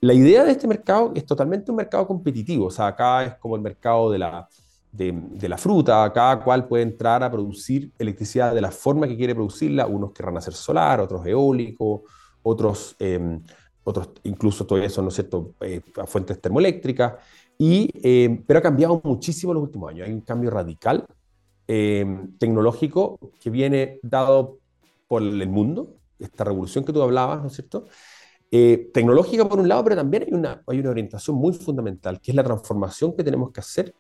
La 0.01 0.15
idea 0.15 0.45
de 0.45 0.53
este 0.53 0.69
mercado 0.69 1.13
es 1.15 1.27
totalmente 1.27 1.71
un 1.71 1.77
mercado 1.77 2.07
competitivo, 2.07 2.67
o 2.67 2.71
sea, 2.71 2.89
acá 2.89 3.25
es 3.25 3.35
como 3.35 3.57
el 3.57 3.63
mercado 3.63 4.11
de 4.11 4.19
la, 4.19 4.49
de, 4.93 5.49
la 5.49 5.59
fruta, 5.59 6.11
cada 6.13 6.43
cual 6.43 6.67
puede 6.67 6.85
entrar 6.85 7.23
a 7.23 7.31
producir 7.31 7.93
electricidad 7.99 8.55
de 8.55 8.61
la 8.61 8.71
forma 8.71 9.09
que 9.09 9.17
quiere 9.17 9.35
producirla, 9.35 9.87
unos 9.87 10.13
querrán 10.13 10.37
hacer 10.37 10.55
solar, 10.55 11.01
otros 11.01 11.27
eólico, 11.27 12.05
otros, 12.43 12.97
em, 12.99 13.43
otros 13.85 14.11
incluso 14.25 14.67
todavía 14.67 14.91
son, 14.91 15.07
¿no 15.07 15.09
es 15.09 15.15
cierto?, 15.15 15.55
eh, 15.61 15.81
fuentes 16.07 16.41
termoeléctricas, 16.41 17.15
y, 17.59 17.91
eh, 18.03 18.43
pero 18.47 18.61
ha 18.61 18.63
cambiado 18.63 19.01
muchísimo 19.03 19.53
en 19.53 19.55
los 19.57 19.65
últimos 19.65 19.91
años. 19.91 20.07
Hay 20.07 20.13
un 20.13 20.21
cambio 20.21 20.51
radical 20.51 21.05
eh, 21.67 22.07
tecnológico 22.39 23.19
que 23.41 23.51
viene 23.51 23.99
dado 24.03 24.59
por 25.09 25.23
el 25.23 25.49
mundo, 25.49 25.97
esta 26.19 26.45
revolución 26.45 26.85
que 26.85 26.93
tú 26.93 27.03
hablabas, 27.03 27.41
¿no 27.43 27.49
es 27.49 27.55
cierto? 27.55 27.87
Eh, 28.51 28.91
tecnológica 28.95 29.47
por 29.47 29.61
un 29.61 29.69
lado, 29.69 29.85
pero 29.85 29.97
también 29.97 30.25
hay 30.25 30.33
una, 30.33 30.63
hay 30.67 30.81
una 30.81 30.91
orientación 30.91 31.37
muy 31.37 31.53
fundamental, 31.53 32.19
que 32.21 32.31
es 32.31 32.35
la 32.35 32.43
transformación 32.43 33.15
que 33.15 33.23
tenemos 33.23 33.53
que 33.53 33.61
hacer 33.61 33.95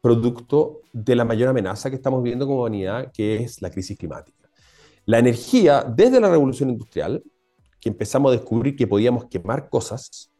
producto 0.00 0.82
de 0.92 1.16
la 1.16 1.24
mayor 1.24 1.48
amenaza 1.48 1.90
que 1.90 1.96
estamos 1.96 2.22
viendo 2.22 2.46
como 2.46 2.60
humanidad, 2.60 3.10
que 3.12 3.36
es 3.36 3.60
la 3.60 3.70
crisis 3.70 3.98
climática. 3.98 4.48
La 5.04 5.18
energía, 5.18 5.82
desde 5.82 6.20
la 6.20 6.28
revolución 6.28 6.70
industrial, 6.70 7.24
que 7.80 7.88
empezamos 7.88 8.30
a 8.30 8.36
descubrir 8.36 8.76
que 8.76 8.86
podíamos 8.86 9.26
quemar 9.26 9.68
cosas 9.68 10.30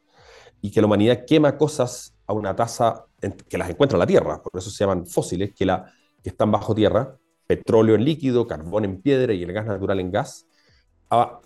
y 0.60 0.70
que 0.70 0.80
la 0.80 0.86
humanidad 0.86 1.24
quema 1.26 1.56
cosas 1.56 2.14
a 2.26 2.32
una 2.32 2.54
tasa 2.54 3.06
que 3.48 3.58
las 3.58 3.70
encuentra 3.70 3.96
en 3.96 4.00
la 4.00 4.06
Tierra, 4.06 4.42
por 4.42 4.52
eso 4.60 4.70
se 4.70 4.84
llaman 4.84 5.06
fósiles, 5.06 5.52
que, 5.54 5.66
la, 5.66 5.92
que 6.22 6.28
están 6.30 6.52
bajo 6.52 6.74
tierra, 6.74 7.16
petróleo 7.46 7.94
en 7.96 8.04
líquido, 8.04 8.46
carbón 8.46 8.84
en 8.84 9.00
piedra 9.00 9.32
y 9.32 9.42
el 9.42 9.52
gas 9.52 9.66
natural 9.66 9.98
en 9.98 10.12
gas, 10.12 10.46
a, 11.10 11.40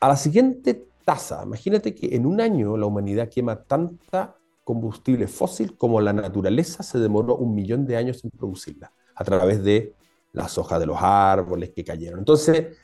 a 0.00 0.08
la 0.08 0.16
siguiente 0.16 0.86
tasa. 1.06 1.42
Imagínate 1.44 1.94
que 1.94 2.14
en 2.14 2.26
un 2.26 2.40
año 2.40 2.76
la 2.76 2.84
humanidad 2.84 3.30
quema 3.30 3.62
tanta 3.62 4.36
combustible 4.64 5.28
fósil 5.28 5.76
como 5.76 6.00
la 6.00 6.12
naturaleza 6.12 6.82
se 6.82 6.98
demoró 6.98 7.36
un 7.36 7.54
millón 7.54 7.86
de 7.86 7.96
años 7.96 8.24
en 8.24 8.30
producirla, 8.30 8.92
a 9.14 9.24
través 9.24 9.62
de 9.62 9.94
las 10.32 10.58
hojas 10.58 10.80
de 10.80 10.86
los 10.86 10.98
árboles 11.00 11.70
que 11.70 11.84
cayeron. 11.84 12.18
Entonces, 12.18 12.76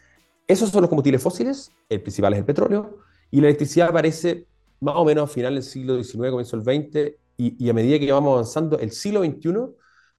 esos 0.47 0.71
son 0.71 0.83
los 0.83 0.89
combustibles 0.89 1.21
fósiles, 1.21 1.73
el 1.89 2.01
principal 2.01 2.33
es 2.35 2.39
el 2.39 2.45
petróleo, 2.45 2.99
y 3.33 3.41
la 3.41 3.49
electricidad 3.49 3.89
aparece 3.89 4.47
más 4.79 4.95
o 4.97 5.05
menos 5.05 5.29
a 5.29 5.33
final 5.33 5.55
del 5.55 5.65
siglo 5.65 6.01
XIX, 6.03 6.31
comienzo 6.31 6.57
del 6.57 6.65
XX, 6.65 7.17
y, 7.37 7.69
a 7.69 7.73
medida 7.73 7.99
que 7.99 8.13
vamos 8.13 8.35
avanzando, 8.35 8.79
el 8.79 8.93
siglo 8.93 9.25
XXI, 9.25 9.53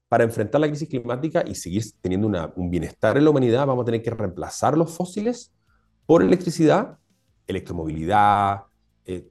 para 0.10 0.26
enfrentar 0.26 0.60
la 0.60 0.68
crisis 0.68 0.90
climática 0.90 1.44
y 1.48 1.56
seguir 1.56 1.84
teniendo 2.02 2.28
un 2.58 2.70
bienestar 2.70 3.18
en 3.18 3.24
la 3.24 3.30
humanidad, 3.30 3.66
vamos 3.66 3.84
a 3.84 3.86
tener 3.86 4.02
que 4.02 4.12
reemplazar 4.12 4.78
los 4.78 4.92
fósiles 4.92 5.54
por 6.06 6.22
electricidad, 6.22 6.98
electromovilidad, 7.48 8.64
eh, 9.06 9.28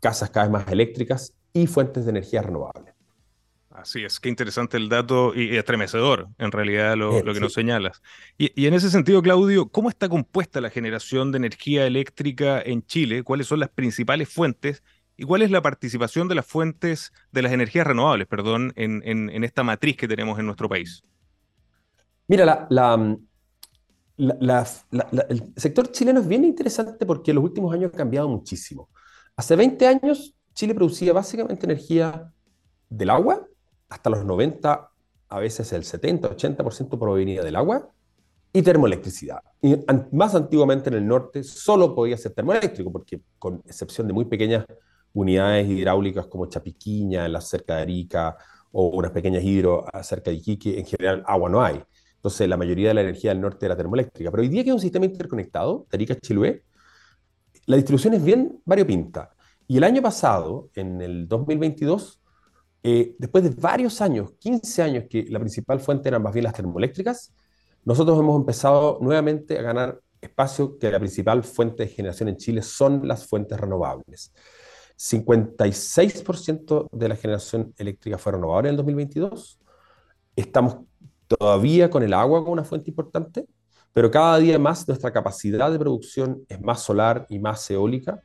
casas 0.00 0.30
cada 0.30 0.46
vez 0.46 0.52
más 0.52 0.68
eléctricas 0.68 1.34
y 1.52 1.66
fuentes 1.66 2.04
de 2.04 2.10
energía 2.10 2.42
renovables. 2.42 2.94
Así 3.70 4.04
es, 4.04 4.20
qué 4.20 4.28
interesante 4.28 4.76
el 4.76 4.90
dato 4.90 5.34
y, 5.34 5.56
estremecedor, 5.56 6.28
en 6.36 6.52
realidad, 6.52 6.94
lo, 6.94 7.18
eh, 7.18 7.24
que 7.24 7.40
nos 7.40 7.54
señalas. 7.54 8.02
Y, 8.36 8.52
y, 8.60 8.66
en 8.66 8.74
ese 8.74 8.90
sentido, 8.90 9.22
Claudio, 9.22 9.70
¿cómo 9.70 9.88
está 9.88 10.10
compuesta 10.10 10.60
la 10.60 10.68
generación 10.68 11.32
de 11.32 11.38
energía 11.38 11.86
eléctrica 11.86 12.60
en 12.60 12.84
Chile? 12.84 13.22
¿Cuáles 13.22 13.46
son 13.46 13.60
las 13.60 13.70
principales 13.70 14.28
fuentes 14.28 14.82
¿Y 15.16 15.24
cuál 15.24 15.42
es 15.42 15.50
la 15.50 15.62
participación 15.62 16.28
de 16.28 16.34
las 16.34 16.46
fuentes 16.46 17.12
de 17.32 17.42
las 17.42 17.52
energías 17.52 17.86
renovables, 17.86 18.26
perdón, 18.26 18.72
en, 18.76 19.44
esta 19.44 19.62
matriz 19.62 19.96
que 19.96 20.08
tenemos 20.08 20.38
en 20.38 20.46
nuestro 20.46 20.68
país? 20.68 21.02
Mira, 22.28 22.66
la, 22.68 23.16
el 24.18 25.52
sector 25.56 25.90
chileno 25.90 26.20
es 26.20 26.28
bien 26.28 26.44
interesante 26.44 27.06
porque 27.06 27.30
en 27.30 27.36
los 27.36 27.44
últimos 27.44 27.72
años 27.74 27.90
ha 27.94 27.96
cambiado 27.96 28.28
muchísimo. 28.28 28.90
Hace 29.36 29.56
20 29.56 29.86
años 29.86 30.34
Chile 30.54 30.74
producía 30.74 31.12
básicamente 31.12 31.66
energía 31.66 32.32
del 32.88 33.10
agua, 33.10 33.46
hasta 33.88 34.10
los 34.10 34.24
90, 34.24 34.90
a 35.28 35.38
veces 35.38 35.72
el 35.72 35.84
70, 35.84 36.36
80% 36.36 36.98
provenía 36.98 37.42
del 37.42 37.56
agua, 37.56 37.90
y 38.52 38.60
termoelectricidad. 38.60 39.40
Más 40.12 40.34
antiguamente 40.34 40.90
en 40.90 40.96
el 40.96 41.06
norte 41.06 41.42
solo 41.42 41.94
podía 41.94 42.18
ser 42.18 42.32
termoeléctrico, 42.32 42.92
porque 42.92 43.22
con 43.38 43.62
excepción 43.64 44.06
de 44.06 44.12
muy 44.12 44.26
pequeñas 44.26 44.66
unidades 45.14 45.68
hidráulicas 45.68 46.26
como 46.26 46.46
Chapiquiña, 46.46 47.24
en 47.24 47.32
la 47.32 47.40
cerca 47.40 47.76
de 47.76 47.82
Arica, 47.82 48.36
o 48.72 48.88
unas 48.88 49.10
pequeñas 49.10 49.42
hidro 49.42 49.86
cerca 50.02 50.30
de 50.30 50.36
Iquique, 50.36 50.78
en 50.78 50.84
general 50.84 51.22
agua 51.26 51.48
no 51.48 51.62
hay. 51.62 51.82
Entonces, 52.22 52.48
la 52.48 52.56
mayoría 52.56 52.88
de 52.88 52.94
la 52.94 53.00
energía 53.00 53.30
del 53.32 53.40
norte 53.40 53.66
era 53.66 53.76
termoeléctrica. 53.76 54.30
Pero 54.30 54.44
hoy 54.44 54.48
día 54.48 54.62
que 54.62 54.70
es 54.70 54.74
un 54.74 54.80
sistema 54.80 55.06
interconectado, 55.06 55.88
de 55.90 55.96
Arica 55.96 56.14
a 56.14 56.16
Chiloé, 56.18 56.62
la 57.66 57.74
distribución 57.74 58.14
es 58.14 58.22
bien 58.22 58.62
variopinta. 58.64 59.34
Y 59.66 59.78
el 59.78 59.82
año 59.82 60.00
pasado, 60.00 60.70
en 60.76 61.00
el 61.00 61.26
2022, 61.26 62.20
eh, 62.84 63.16
después 63.18 63.42
de 63.42 63.50
varios 63.50 64.00
años, 64.00 64.34
15 64.38 64.82
años, 64.82 65.04
que 65.10 65.24
la 65.30 65.40
principal 65.40 65.80
fuente 65.80 66.08
eran 66.10 66.22
más 66.22 66.32
bien 66.32 66.44
las 66.44 66.54
termoeléctricas, 66.54 67.34
nosotros 67.84 68.16
hemos 68.20 68.36
empezado 68.36 68.98
nuevamente 69.00 69.58
a 69.58 69.62
ganar 69.62 70.00
espacio 70.20 70.78
que 70.78 70.92
la 70.92 71.00
principal 71.00 71.42
fuente 71.42 71.82
de 71.82 71.88
generación 71.88 72.28
en 72.28 72.36
Chile 72.36 72.62
son 72.62 73.08
las 73.08 73.26
fuentes 73.26 73.58
renovables. 73.58 74.32
56% 74.96 76.88
de 76.92 77.08
la 77.08 77.16
generación 77.16 77.74
eléctrica 77.76 78.16
fue 78.16 78.30
renovable 78.30 78.68
en 78.68 78.74
el 78.74 78.76
2022. 78.76 79.58
Estamos 80.36 80.76
todavía 81.36 81.90
con 81.90 82.02
el 82.02 82.12
agua 82.14 82.40
como 82.40 82.52
una 82.52 82.64
fuente 82.64 82.90
importante, 82.90 83.46
pero 83.92 84.10
cada 84.10 84.38
día 84.38 84.58
más 84.58 84.86
nuestra 84.88 85.12
capacidad 85.12 85.70
de 85.70 85.78
producción 85.78 86.44
es 86.48 86.60
más 86.60 86.82
solar 86.82 87.26
y 87.28 87.38
más 87.38 87.70
eólica 87.70 88.20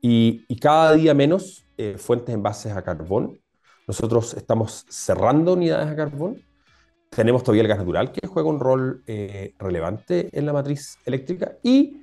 y, 0.00 0.44
cada 0.60 0.94
día 0.94 1.14
menos 1.14 1.66
eh, 1.76 1.96
fuentes 1.98 2.34
en 2.34 2.42
bases 2.42 2.72
a 2.72 2.82
carbón. 2.82 3.40
Nosotros 3.86 4.34
estamos 4.34 4.84
cerrando 4.88 5.54
unidades 5.54 5.88
a 5.88 5.96
carbón 5.96 6.42
tenemos 7.14 7.42
todavía 7.42 7.62
el 7.62 7.68
gas 7.68 7.78
natural 7.78 8.10
que 8.10 8.26
juega 8.26 8.48
un 8.48 8.58
rol 8.58 9.02
eh, 9.06 9.54
relevante 9.58 10.30
en 10.32 10.46
la 10.46 10.52
matriz 10.54 10.96
eléctrica 11.04 11.58
y 11.62 12.02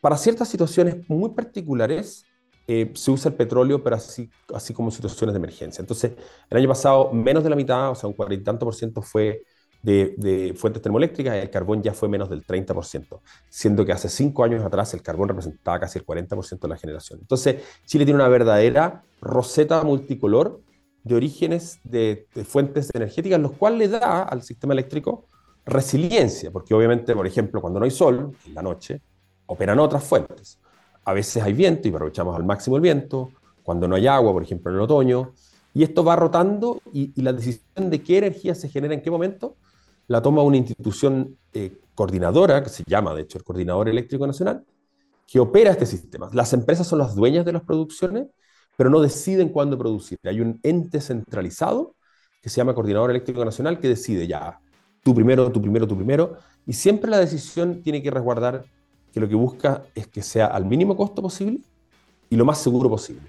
para 0.00 0.16
ciertas 0.16 0.48
situaciones 0.48 1.08
muy 1.08 1.30
particulares 1.30 2.24
eh, 2.66 2.90
se 2.94 3.10
usa 3.10 3.30
el 3.30 3.36
petróleo, 3.36 3.82
pero 3.82 3.96
así, 3.96 4.28
así 4.52 4.74
como 4.74 4.90
situaciones 4.90 5.32
de 5.32 5.38
emergencia. 5.38 5.80
Entonces, 5.80 6.12
el 6.50 6.58
año 6.58 6.68
pasado 6.68 7.12
menos 7.12 7.44
de 7.44 7.50
la 7.50 7.56
mitad, 7.56 7.90
o 7.90 7.94
sea, 7.94 8.08
un 8.08 8.14
cuarenta 8.14 8.42
y 8.42 8.44
tanto 8.44 8.66
por 8.66 8.74
ciento 8.74 9.00
fue 9.00 9.42
de, 9.82 10.14
de, 10.16 10.54
fuentes 10.54 10.82
termoeléctricas 10.82 11.36
y 11.36 11.38
el 11.38 11.50
carbón 11.50 11.82
ya 11.82 11.94
fue 11.94 12.08
menos 12.08 12.28
del 12.28 12.44
30%, 12.44 13.20
siendo 13.48 13.84
que 13.84 13.92
hace 13.92 14.08
cinco 14.08 14.44
años 14.44 14.64
atrás 14.64 14.92
el 14.94 15.02
carbón 15.02 15.28
representaba 15.28 15.78
casi 15.78 15.98
el 15.98 16.06
40% 16.06 16.58
de 16.58 16.68
la 16.68 16.76
generación. 16.76 17.20
Entonces, 17.20 17.62
Chile 17.86 18.04
tiene 18.04 18.20
una 18.20 18.28
verdadera 18.28 19.02
roseta 19.20 19.82
multicolor 19.82 20.60
de 21.04 21.14
orígenes 21.14 21.80
de, 21.84 22.26
fuentes 22.44 22.90
energéticas, 22.94 23.40
lo 23.40 23.52
cual 23.52 23.78
le 23.78 23.88
da 23.88 24.22
al 24.22 24.42
sistema 24.42 24.74
eléctrico 24.74 25.26
resiliencia, 25.64 26.50
porque 26.50 26.74
obviamente, 26.74 27.14
por 27.14 27.26
ejemplo, 27.26 27.60
cuando 27.60 27.78
no 27.78 27.84
hay 27.84 27.90
sol, 27.90 28.32
en 28.46 28.54
la 28.54 28.62
noche, 28.62 29.00
operan 29.46 29.78
otras 29.78 30.04
fuentes. 30.04 30.58
A 31.04 31.12
veces 31.12 31.42
hay 31.42 31.52
viento 31.52 31.88
y 31.88 31.90
aprovechamos 31.90 32.36
al 32.36 32.44
máximo 32.44 32.76
el 32.76 32.82
viento, 32.82 33.30
cuando 33.62 33.86
no 33.86 33.96
hay 33.96 34.06
agua, 34.06 34.32
por 34.32 34.42
ejemplo, 34.42 34.70
en 34.70 34.76
el 34.76 34.82
otoño, 34.82 35.32
y 35.74 35.82
esto 35.82 36.02
va 36.04 36.16
rotando 36.16 36.80
y, 36.92 37.20
la 37.20 37.32
decisión 37.32 37.90
de 37.90 38.02
qué 38.02 38.18
energía 38.18 38.54
se 38.54 38.68
genera 38.68 38.94
en 38.94 39.02
qué 39.02 39.10
momento 39.10 39.56
la 40.08 40.20
toma 40.20 40.42
una 40.42 40.56
institución 40.56 41.38
eh, 41.52 41.78
coordinadora, 41.94 42.62
que 42.62 42.70
se 42.70 42.82
llama, 42.86 43.14
de 43.14 43.22
hecho, 43.22 43.38
el 43.38 43.44
Coordinador 43.44 43.88
Eléctrico 43.88 44.26
Nacional, 44.26 44.64
que 45.26 45.38
opera 45.38 45.70
este 45.70 45.86
sistema. 45.86 46.28
Las 46.32 46.52
empresas 46.52 46.86
son 46.86 46.98
las 46.98 47.14
dueñas 47.14 47.44
de 47.44 47.52
las 47.52 47.62
producciones 47.62 48.26
pero 48.78 48.90
no 48.90 49.00
deciden 49.00 49.48
cuándo 49.48 49.76
producir. 49.76 50.20
Hay 50.22 50.40
un 50.40 50.60
ente 50.62 51.00
centralizado 51.00 51.96
que 52.40 52.48
se 52.48 52.58
llama 52.58 52.76
Coordinador 52.76 53.10
Eléctrico 53.10 53.44
Nacional 53.44 53.80
que 53.80 53.88
decide 53.88 54.28
ya, 54.28 54.60
tú 55.02 55.12
primero, 55.12 55.50
tú 55.50 55.60
primero, 55.60 55.88
tú 55.88 55.96
primero, 55.96 56.36
y 56.64 56.72
siempre 56.74 57.10
la 57.10 57.18
decisión 57.18 57.82
tiene 57.82 58.00
que 58.00 58.12
resguardar 58.12 58.64
que 59.12 59.18
lo 59.18 59.28
que 59.28 59.34
busca 59.34 59.82
es 59.96 60.06
que 60.06 60.22
sea 60.22 60.46
al 60.46 60.64
mínimo 60.64 60.96
costo 60.96 61.20
posible 61.20 61.58
y 62.30 62.36
lo 62.36 62.44
más 62.44 62.58
seguro 62.58 62.88
posible. 62.88 63.28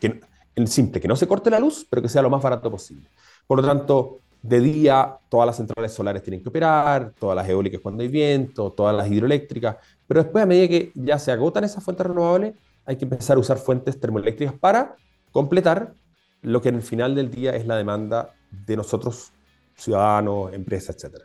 que, 0.00 0.20
en 0.56 0.66
simple, 0.66 1.00
que 1.00 1.06
no 1.06 1.14
se 1.14 1.28
corte 1.28 1.48
la 1.48 1.60
luz, 1.60 1.86
pero 1.88 2.02
que 2.02 2.08
sea 2.08 2.20
lo 2.20 2.28
más 2.28 2.42
barato 2.42 2.68
posible. 2.68 3.08
Por 3.46 3.60
lo 3.60 3.64
tanto, 3.64 4.18
de 4.42 4.60
día 4.60 5.16
todas 5.28 5.46
las 5.46 5.56
centrales 5.56 5.92
solares 5.92 6.22
tienen 6.22 6.42
que 6.42 6.48
operar, 6.48 7.12
todas 7.18 7.36
las 7.36 7.48
eólicas 7.48 7.80
cuando 7.80 8.02
hay 8.02 8.08
viento, 8.08 8.72
todas 8.72 8.94
las 8.94 9.10
hidroeléctricas, 9.10 9.76
pero 10.06 10.22
después 10.22 10.42
a 10.42 10.46
medida 10.46 10.68
que 10.68 10.92
ya 10.94 11.18
se 11.18 11.30
agotan 11.30 11.64
esas 11.64 11.82
fuentes 11.82 12.06
renovables, 12.06 12.54
hay 12.84 12.96
que 12.96 13.04
empezar 13.04 13.36
a 13.36 13.40
usar 13.40 13.58
fuentes 13.58 13.98
termoeléctricas 14.00 14.54
para 14.54 14.96
completar 15.30 15.94
lo 16.42 16.60
que 16.60 16.70
en 16.70 16.74
el 16.74 16.82
final 16.82 17.14
del 17.14 17.30
día 17.30 17.54
es 17.54 17.66
la 17.66 17.76
demanda 17.76 18.34
de 18.50 18.76
nosotros, 18.76 19.32
ciudadanos, 19.76 20.52
empresas, 20.52 20.96
etc. 20.96 21.22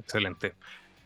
Excelente. 0.00 0.54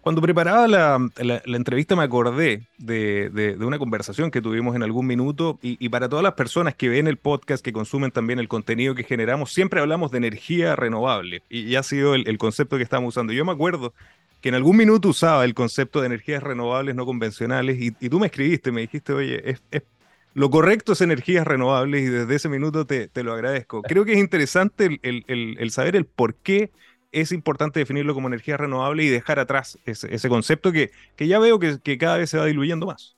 Cuando 0.06 0.22
preparaba 0.22 0.68
la, 0.68 1.10
entrevista 1.46 1.96
me 1.96 2.04
acordé 2.04 2.68
de, 2.78 3.56
una 3.58 3.76
conversación 3.76 4.30
que 4.30 4.40
tuvimos 4.40 4.76
en 4.76 4.84
algún 4.84 5.04
minuto 5.04 5.58
y, 5.62 5.88
para 5.88 6.08
todas 6.08 6.22
las 6.22 6.34
personas 6.34 6.76
que 6.76 6.88
ven 6.88 7.08
el 7.08 7.16
podcast, 7.16 7.60
que 7.60 7.72
consumen 7.72 8.12
también 8.12 8.38
el 8.38 8.46
contenido 8.46 8.94
que 8.94 9.02
generamos, 9.02 9.52
siempre 9.52 9.80
hablamos 9.80 10.12
de 10.12 10.18
energía 10.18 10.76
renovable 10.76 11.42
y, 11.50 11.74
ha 11.74 11.82
sido 11.82 12.14
el, 12.14 12.28
el, 12.28 12.38
concepto 12.38 12.76
que 12.76 12.84
estamos 12.84 13.08
usando. 13.08 13.32
Yo 13.32 13.44
me 13.44 13.50
acuerdo 13.50 13.94
que 14.40 14.50
en 14.50 14.54
algún 14.54 14.76
minuto 14.76 15.08
usaba 15.08 15.44
el 15.44 15.54
concepto 15.54 16.00
de 16.00 16.06
energías 16.06 16.40
renovables 16.40 16.94
no 16.94 17.04
convencionales 17.04 17.76
y, 17.80 17.90
tú 18.08 18.20
me 18.20 18.26
escribiste, 18.26 18.70
me 18.70 18.82
dijiste, 18.82 19.12
oye, 19.12 19.58
es, 19.72 19.82
lo 20.36 20.50
correcto 20.50 20.92
es 20.92 21.00
energías 21.00 21.46
renovables 21.46 22.02
y 22.02 22.10
desde 22.10 22.34
ese 22.34 22.48
minuto 22.50 22.86
te, 22.86 23.10
lo 23.24 23.32
agradezco. 23.32 23.80
Creo 23.80 24.04
que 24.04 24.12
es 24.12 24.18
interesante 24.18 25.00
el, 25.02 25.70
saber 25.72 25.96
el 25.96 26.04
por 26.04 26.34
qué 26.34 26.70
es 27.12 27.32
importante 27.32 27.80
definirlo 27.80 28.14
como 28.14 28.28
energía 28.28 28.56
renovable 28.56 29.04
y 29.04 29.08
dejar 29.08 29.38
atrás 29.38 29.78
ese, 29.84 30.28
concepto 30.28 30.72
que, 30.72 30.90
que, 31.16 31.26
ya 31.26 31.38
veo 31.38 31.58
que, 31.58 31.98
cada 31.98 32.16
vez 32.16 32.30
se 32.30 32.38
va 32.38 32.46
diluyendo 32.46 32.86
más. 32.86 33.16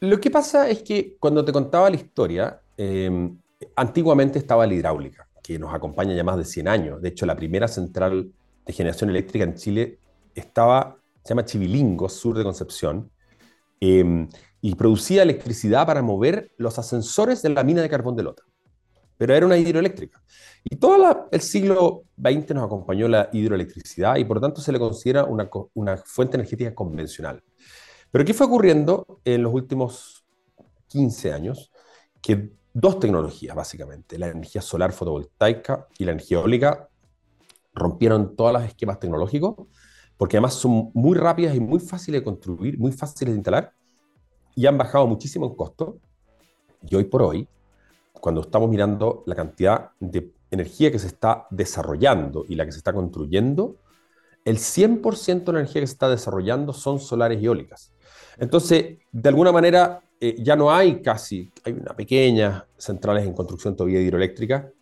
Lo 0.00 0.20
que 0.20 0.30
pasa 0.30 0.68
es 0.68 0.82
que 0.82 1.16
cuando 1.20 1.44
te 1.44 1.52
contaba 1.52 1.88
la 1.88 1.96
historia, 1.96 2.60
em, 2.76 3.38
antiguamente 3.76 4.38
estaba 4.38 4.66
la 4.66 4.74
hidráulica, 4.74 5.28
que 5.42 5.58
nos 5.58 5.72
acompaña 5.72 6.14
ya 6.14 6.24
más 6.24 6.36
de 6.36 6.44
100 6.44 6.68
años. 6.68 7.00
De 7.00 7.10
hecho, 7.10 7.26
la 7.26 7.36
primera 7.36 7.68
central 7.68 8.32
de 8.66 8.72
generación 8.72 9.10
eléctrica 9.10 9.44
en 9.44 9.54
Chile 9.54 9.98
estaba, 10.34 10.96
se 11.22 11.30
llama 11.30 11.44
Chivilingo, 11.44 12.08
sur 12.08 12.36
de 12.36 12.44
Concepción, 12.44 13.10
em, 13.80 14.28
y 14.60 14.74
producía 14.74 15.22
electricidad 15.22 15.86
para 15.86 16.02
mover 16.02 16.52
los 16.56 16.78
ascensores 16.78 17.42
de 17.42 17.50
la 17.50 17.64
mina 17.64 17.82
de 17.82 17.88
carbón 17.88 18.16
de 18.16 18.22
Lota. 18.22 18.42
Pero 19.16 19.34
era 19.34 19.46
una 19.46 19.56
hidroeléctrica. 19.56 20.22
Y 20.64 20.76
todo 20.76 21.28
el 21.30 21.40
siglo 21.40 22.04
XX 22.16 22.54
nos 22.54 22.64
acompañó 22.64 23.08
la 23.08 23.28
hidroelectricidad 23.32 24.16
y 24.16 24.24
por 24.24 24.40
tanto 24.40 24.60
se 24.60 24.72
le 24.72 24.78
considera 24.78 25.24
una, 25.24 25.48
una 25.74 25.96
fuente 25.96 26.36
energética 26.36 26.74
convencional. 26.74 27.42
Pero 28.10 28.24
¿qué 28.24 28.34
fue 28.34 28.46
ocurriendo 28.46 29.20
en 29.24 29.42
los 29.42 29.52
últimos 29.52 30.24
15 30.88 31.32
años? 31.32 31.72
Que 32.20 32.52
dos 32.72 33.00
tecnologías, 33.00 33.54
básicamente, 33.54 34.18
la 34.18 34.28
energía 34.28 34.62
solar 34.62 34.92
fotovoltaica 34.92 35.88
y 35.98 36.04
la 36.04 36.12
energía 36.12 36.38
eólica, 36.38 36.88
rompieron 37.74 38.36
todos 38.36 38.52
los 38.52 38.64
esquemas 38.64 39.00
tecnológicos, 39.00 39.66
porque 40.16 40.36
además 40.36 40.54
son 40.54 40.90
muy 40.94 41.16
rápidas 41.16 41.54
y 41.56 41.60
muy 41.60 41.80
fáciles 41.80 42.20
de 42.20 42.24
construir, 42.24 42.78
muy 42.78 42.92
fáciles 42.92 43.32
de 43.32 43.38
instalar, 43.38 43.72
y 44.54 44.66
han 44.66 44.76
bajado 44.76 45.06
muchísimo 45.06 45.46
en 45.46 45.54
costo. 45.54 45.98
Y 46.82 46.94
hoy 46.94 47.04
por 47.04 47.22
hoy, 47.22 47.48
cuando 48.22 48.40
estamos 48.40 48.70
mirando 48.70 49.22
la 49.26 49.34
cantidad 49.34 49.90
de 49.98 50.32
energía 50.50 50.90
que 50.92 50.98
se 50.98 51.08
está 51.08 51.46
desarrollando 51.50 52.46
y 52.48 52.54
la 52.54 52.64
que 52.64 52.72
se 52.72 52.78
está 52.78 52.94
construyendo, 52.94 53.76
el 54.44 54.58
100% 54.58 55.44
de 55.44 55.52
la 55.52 55.60
energía 55.60 55.82
que 55.82 55.86
se 55.88 55.94
está 55.94 56.08
desarrollando 56.08 56.72
son 56.72 57.00
solares 57.00 57.42
y 57.42 57.46
eólicas. 57.46 57.92
Entonces, 58.38 58.98
de 59.10 59.28
alguna 59.28 59.52
manera, 59.52 60.00
eh, 60.20 60.36
ya 60.38 60.56
no 60.56 60.72
hay 60.72 61.02
casi, 61.02 61.52
hay 61.64 61.72
una 61.72 61.94
pequeña 61.94 62.66
centrales 62.78 63.26
en 63.26 63.34
construcción 63.34 63.76
todavía 63.76 64.00
hidroeléctrica, 64.00 64.72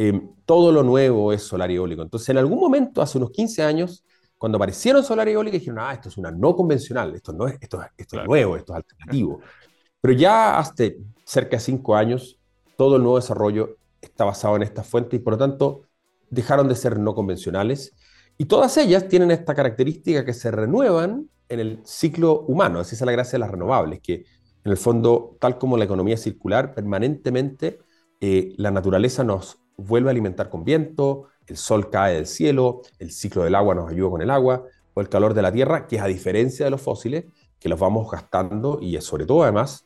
Em, 0.00 0.30
todo 0.46 0.70
lo 0.70 0.84
nuevo 0.84 1.32
es 1.32 1.42
solar 1.42 1.72
y 1.72 1.74
eólico. 1.74 2.02
Entonces, 2.02 2.28
en 2.28 2.38
algún 2.38 2.60
momento, 2.60 3.02
hace 3.02 3.18
unos 3.18 3.32
15 3.32 3.64
años, 3.64 4.04
cuando 4.38 4.56
aparecieron 4.56 5.02
solar 5.02 5.28
y 5.28 5.32
eólica, 5.32 5.58
dijeron, 5.58 5.80
ah, 5.80 5.92
esto 5.92 6.08
es 6.08 6.16
una 6.16 6.30
no 6.30 6.54
convencional, 6.54 7.16
esto, 7.16 7.32
no 7.32 7.48
es, 7.48 7.58
esto, 7.60 7.84
esto 7.96 8.20
es 8.20 8.26
nuevo, 8.26 8.56
esto 8.56 8.72
es 8.72 8.76
alternativo. 8.76 9.40
Pero 10.00 10.14
ya 10.14 10.58
hace 10.60 10.98
cerca 11.24 11.56
de 11.56 11.60
5 11.60 11.96
años, 11.96 12.37
todo 12.78 12.94
el 12.94 13.02
nuevo 13.02 13.16
desarrollo 13.16 13.76
está 14.00 14.24
basado 14.24 14.54
en 14.54 14.62
esta 14.62 14.84
fuente 14.84 15.16
y 15.16 15.18
por 15.18 15.32
lo 15.32 15.38
tanto 15.38 15.82
dejaron 16.30 16.68
de 16.68 16.76
ser 16.76 16.96
no 17.00 17.12
convencionales. 17.12 17.92
Y 18.38 18.44
todas 18.44 18.76
ellas 18.76 19.08
tienen 19.08 19.32
esta 19.32 19.52
característica 19.52 20.24
que 20.24 20.32
se 20.32 20.52
renuevan 20.52 21.28
en 21.48 21.58
el 21.58 21.80
ciclo 21.84 22.42
humano. 22.42 22.80
Esa 22.80 22.94
es 22.94 23.00
la 23.00 23.10
gracia 23.10 23.32
de 23.32 23.40
las 23.40 23.50
renovables, 23.50 23.98
que 24.00 24.14
en 24.64 24.70
el 24.70 24.76
fondo, 24.76 25.36
tal 25.40 25.58
como 25.58 25.76
la 25.76 25.86
economía 25.86 26.16
circular, 26.16 26.72
permanentemente 26.72 27.80
eh, 28.20 28.54
la 28.58 28.70
naturaleza 28.70 29.24
nos 29.24 29.58
vuelve 29.76 30.10
a 30.10 30.12
alimentar 30.12 30.48
con 30.48 30.62
viento, 30.62 31.24
el 31.48 31.56
sol 31.56 31.90
cae 31.90 32.14
del 32.14 32.26
cielo, 32.26 32.82
el 33.00 33.10
ciclo 33.10 33.42
del 33.42 33.56
agua 33.56 33.74
nos 33.74 33.90
ayuda 33.90 34.10
con 34.10 34.22
el 34.22 34.30
agua, 34.30 34.62
o 34.94 35.00
el 35.00 35.08
calor 35.08 35.34
de 35.34 35.42
la 35.42 35.50
tierra, 35.50 35.88
que 35.88 35.96
es 35.96 36.02
a 36.02 36.06
diferencia 36.06 36.64
de 36.64 36.70
los 36.70 36.80
fósiles, 36.80 37.24
que 37.58 37.68
los 37.68 37.80
vamos 37.80 38.08
gastando 38.08 38.78
y 38.80 39.00
sobre 39.00 39.26
todo 39.26 39.42
además 39.42 39.84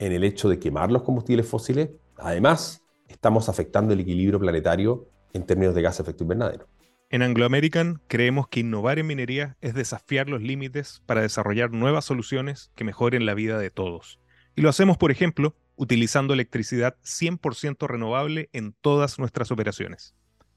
en 0.00 0.10
el 0.10 0.24
hecho 0.24 0.48
de 0.48 0.58
quemar 0.58 0.90
los 0.90 1.02
combustibles 1.04 1.46
fósiles, 1.46 1.90
además 2.22 2.82
estamos 3.08 3.48
afectando 3.48 3.94
el 3.94 4.00
equilibrio 4.00 4.40
planetario 4.40 5.08
en 5.32 5.44
términos 5.46 5.74
de 5.74 5.82
gas 5.82 5.98
de 5.98 6.02
efecto 6.02 6.24
invernadero. 6.24 6.68
En 7.10 7.22
Anglo 7.22 7.44
American 7.44 8.00
creemos 8.08 8.48
que 8.48 8.60
innovar 8.60 8.98
en 8.98 9.06
minería 9.06 9.56
es 9.60 9.74
desafiar 9.74 10.30
los 10.30 10.40
límites 10.40 11.02
para 11.04 11.20
desarrollar 11.20 11.70
nuevas 11.70 12.06
soluciones 12.06 12.70
que 12.74 12.84
mejoren 12.84 13.26
la 13.26 13.34
vida 13.34 13.58
de 13.58 13.70
todos. 13.70 14.18
Y 14.56 14.62
lo 14.62 14.70
hacemos, 14.70 14.96
por 14.96 15.10
ejemplo, 15.10 15.54
utilizando 15.76 16.32
electricidad 16.32 16.96
100% 17.04 17.86
renovable 17.86 18.48
en 18.52 18.74
todas 18.80 19.18
nuestras 19.18 19.50
operaciones. 19.50 20.14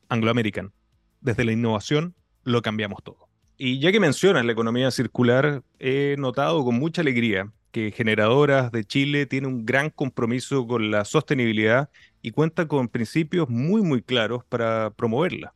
Anglo 0.07 0.31
American. 0.31 0.73
Desde 1.19 1.43
la 1.43 1.51
innovación 1.51 2.15
lo 2.43 2.61
cambiamos 2.61 3.03
todo. 3.03 3.27
Y 3.57 3.79
ya 3.79 3.91
que 3.91 3.99
mencionas 3.99 4.45
la 4.45 4.51
economía 4.51 4.91
circular, 4.91 5.63
he 5.79 6.15
notado 6.19 6.63
con 6.63 6.75
mucha 6.75 7.01
alegría 7.01 7.51
que 7.75 7.91
Generadoras 7.91 8.71
de 8.71 8.85
Chile 8.85 9.25
tiene 9.25 9.47
un 9.47 9.65
gran 9.65 9.89
compromiso 9.89 10.65
con 10.65 10.91
la 10.91 11.03
sostenibilidad 11.03 11.89
y 12.21 12.31
cuenta 12.31 12.69
con 12.69 12.87
principios 12.87 13.49
muy 13.49 13.81
muy 13.81 14.01
claros 14.01 14.45
para 14.45 14.91
promoverla. 14.91 15.53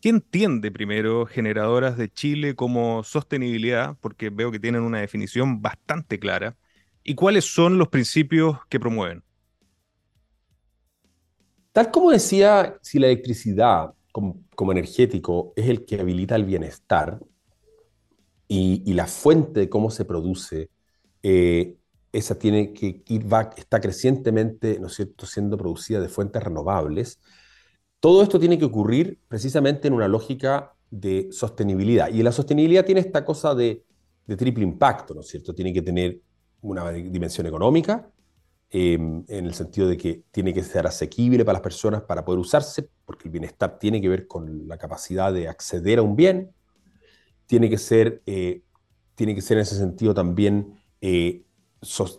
¿Qué 0.00 0.08
entiende 0.08 0.72
primero 0.72 1.24
Generadoras 1.24 1.96
de 1.96 2.10
Chile 2.10 2.56
como 2.56 3.04
sostenibilidad? 3.04 3.96
Porque 4.00 4.28
veo 4.28 4.50
que 4.50 4.58
tienen 4.58 4.82
una 4.82 4.98
definición 4.98 5.62
bastante 5.62 6.18
clara. 6.18 6.56
¿Y 7.04 7.14
cuáles 7.14 7.44
son 7.44 7.78
los 7.78 7.86
principios 7.86 8.58
que 8.68 8.80
promueven? 8.80 9.22
Tal 11.70 11.92
como 11.92 12.10
decía, 12.10 12.76
si 12.82 12.98
la 12.98 13.06
electricidad 13.06 13.94
como, 14.10 14.72
energético 14.72 15.52
es 15.54 15.68
el 15.68 15.84
que 15.84 16.00
habilita 16.00 16.34
el 16.34 16.44
bienestar 16.44 17.20
y, 18.48 18.92
la 18.94 19.06
fuente 19.06 19.60
de 19.60 19.68
cómo 19.68 19.92
se 19.92 20.04
produce, 20.04 20.71
eh, 21.22 21.76
esa 22.12 22.38
tiene 22.38 22.72
que 22.72 23.02
ir, 23.08 23.32
va, 23.32 23.50
está 23.56 23.80
crecientemente, 23.80 24.78
¿no 24.78 24.88
es 24.88 24.94
cierto?, 24.94 25.26
siendo 25.26 25.56
producida 25.56 26.00
de 26.00 26.08
fuentes 26.08 26.42
renovables. 26.42 27.20
todo 28.00 28.22
esto 28.22 28.40
tiene 28.40 28.58
que 28.58 28.64
ocurrir 28.64 29.20
precisamente 29.28 29.88
en 29.88 29.94
una 29.94 30.08
lógica 30.08 30.74
de 30.90 31.28
sostenibilidad. 31.30 32.08
Y 32.08 32.22
la 32.22 32.32
sostenibilidad 32.32 32.84
tiene 32.84 33.00
esta 33.00 33.24
cosa 33.24 33.54
de, 33.54 33.84
de 34.26 34.36
triple 34.36 34.64
impacto, 34.64 35.14
¿no 35.14 35.20
es 35.20 35.28
cierto? 35.28 35.54
Tiene 35.54 35.72
que 35.72 35.82
tener 35.82 36.20
una 36.62 36.90
dimensión 36.90 37.46
económica, 37.46 38.10
em, 38.70 39.24
en 39.28 39.46
el 39.46 39.54
sentido 39.54 39.88
de 39.88 39.96
que 39.96 40.24
tiene 40.30 40.52
que 40.52 40.62
ser 40.62 40.86
asequible 40.86 41.44
para 41.44 41.54
las 41.54 41.62
personas 41.62 42.02
para 42.02 42.24
poder 42.24 42.40
usarse, 42.40 42.88
porque 43.04 43.28
el 43.28 43.32
bienestar 43.32 43.78
tiene 43.78 44.00
que 44.00 44.08
ver 44.08 44.26
con 44.26 44.66
la 44.68 44.78
capacidad 44.78 45.32
de 45.32 45.48
acceder 45.48 45.98
a 45.98 46.02
un 46.02 46.16
bien, 46.16 46.52
tiene 47.46 47.68
que 47.68 47.78
ser, 47.78 48.22
eh, 48.26 48.62
tiene 49.14 49.34
que 49.34 49.42
ser 49.42 49.58
en 49.58 49.62
ese 49.62 49.76
sentido 49.76 50.14
también 50.14 50.81
eh, 51.02 51.44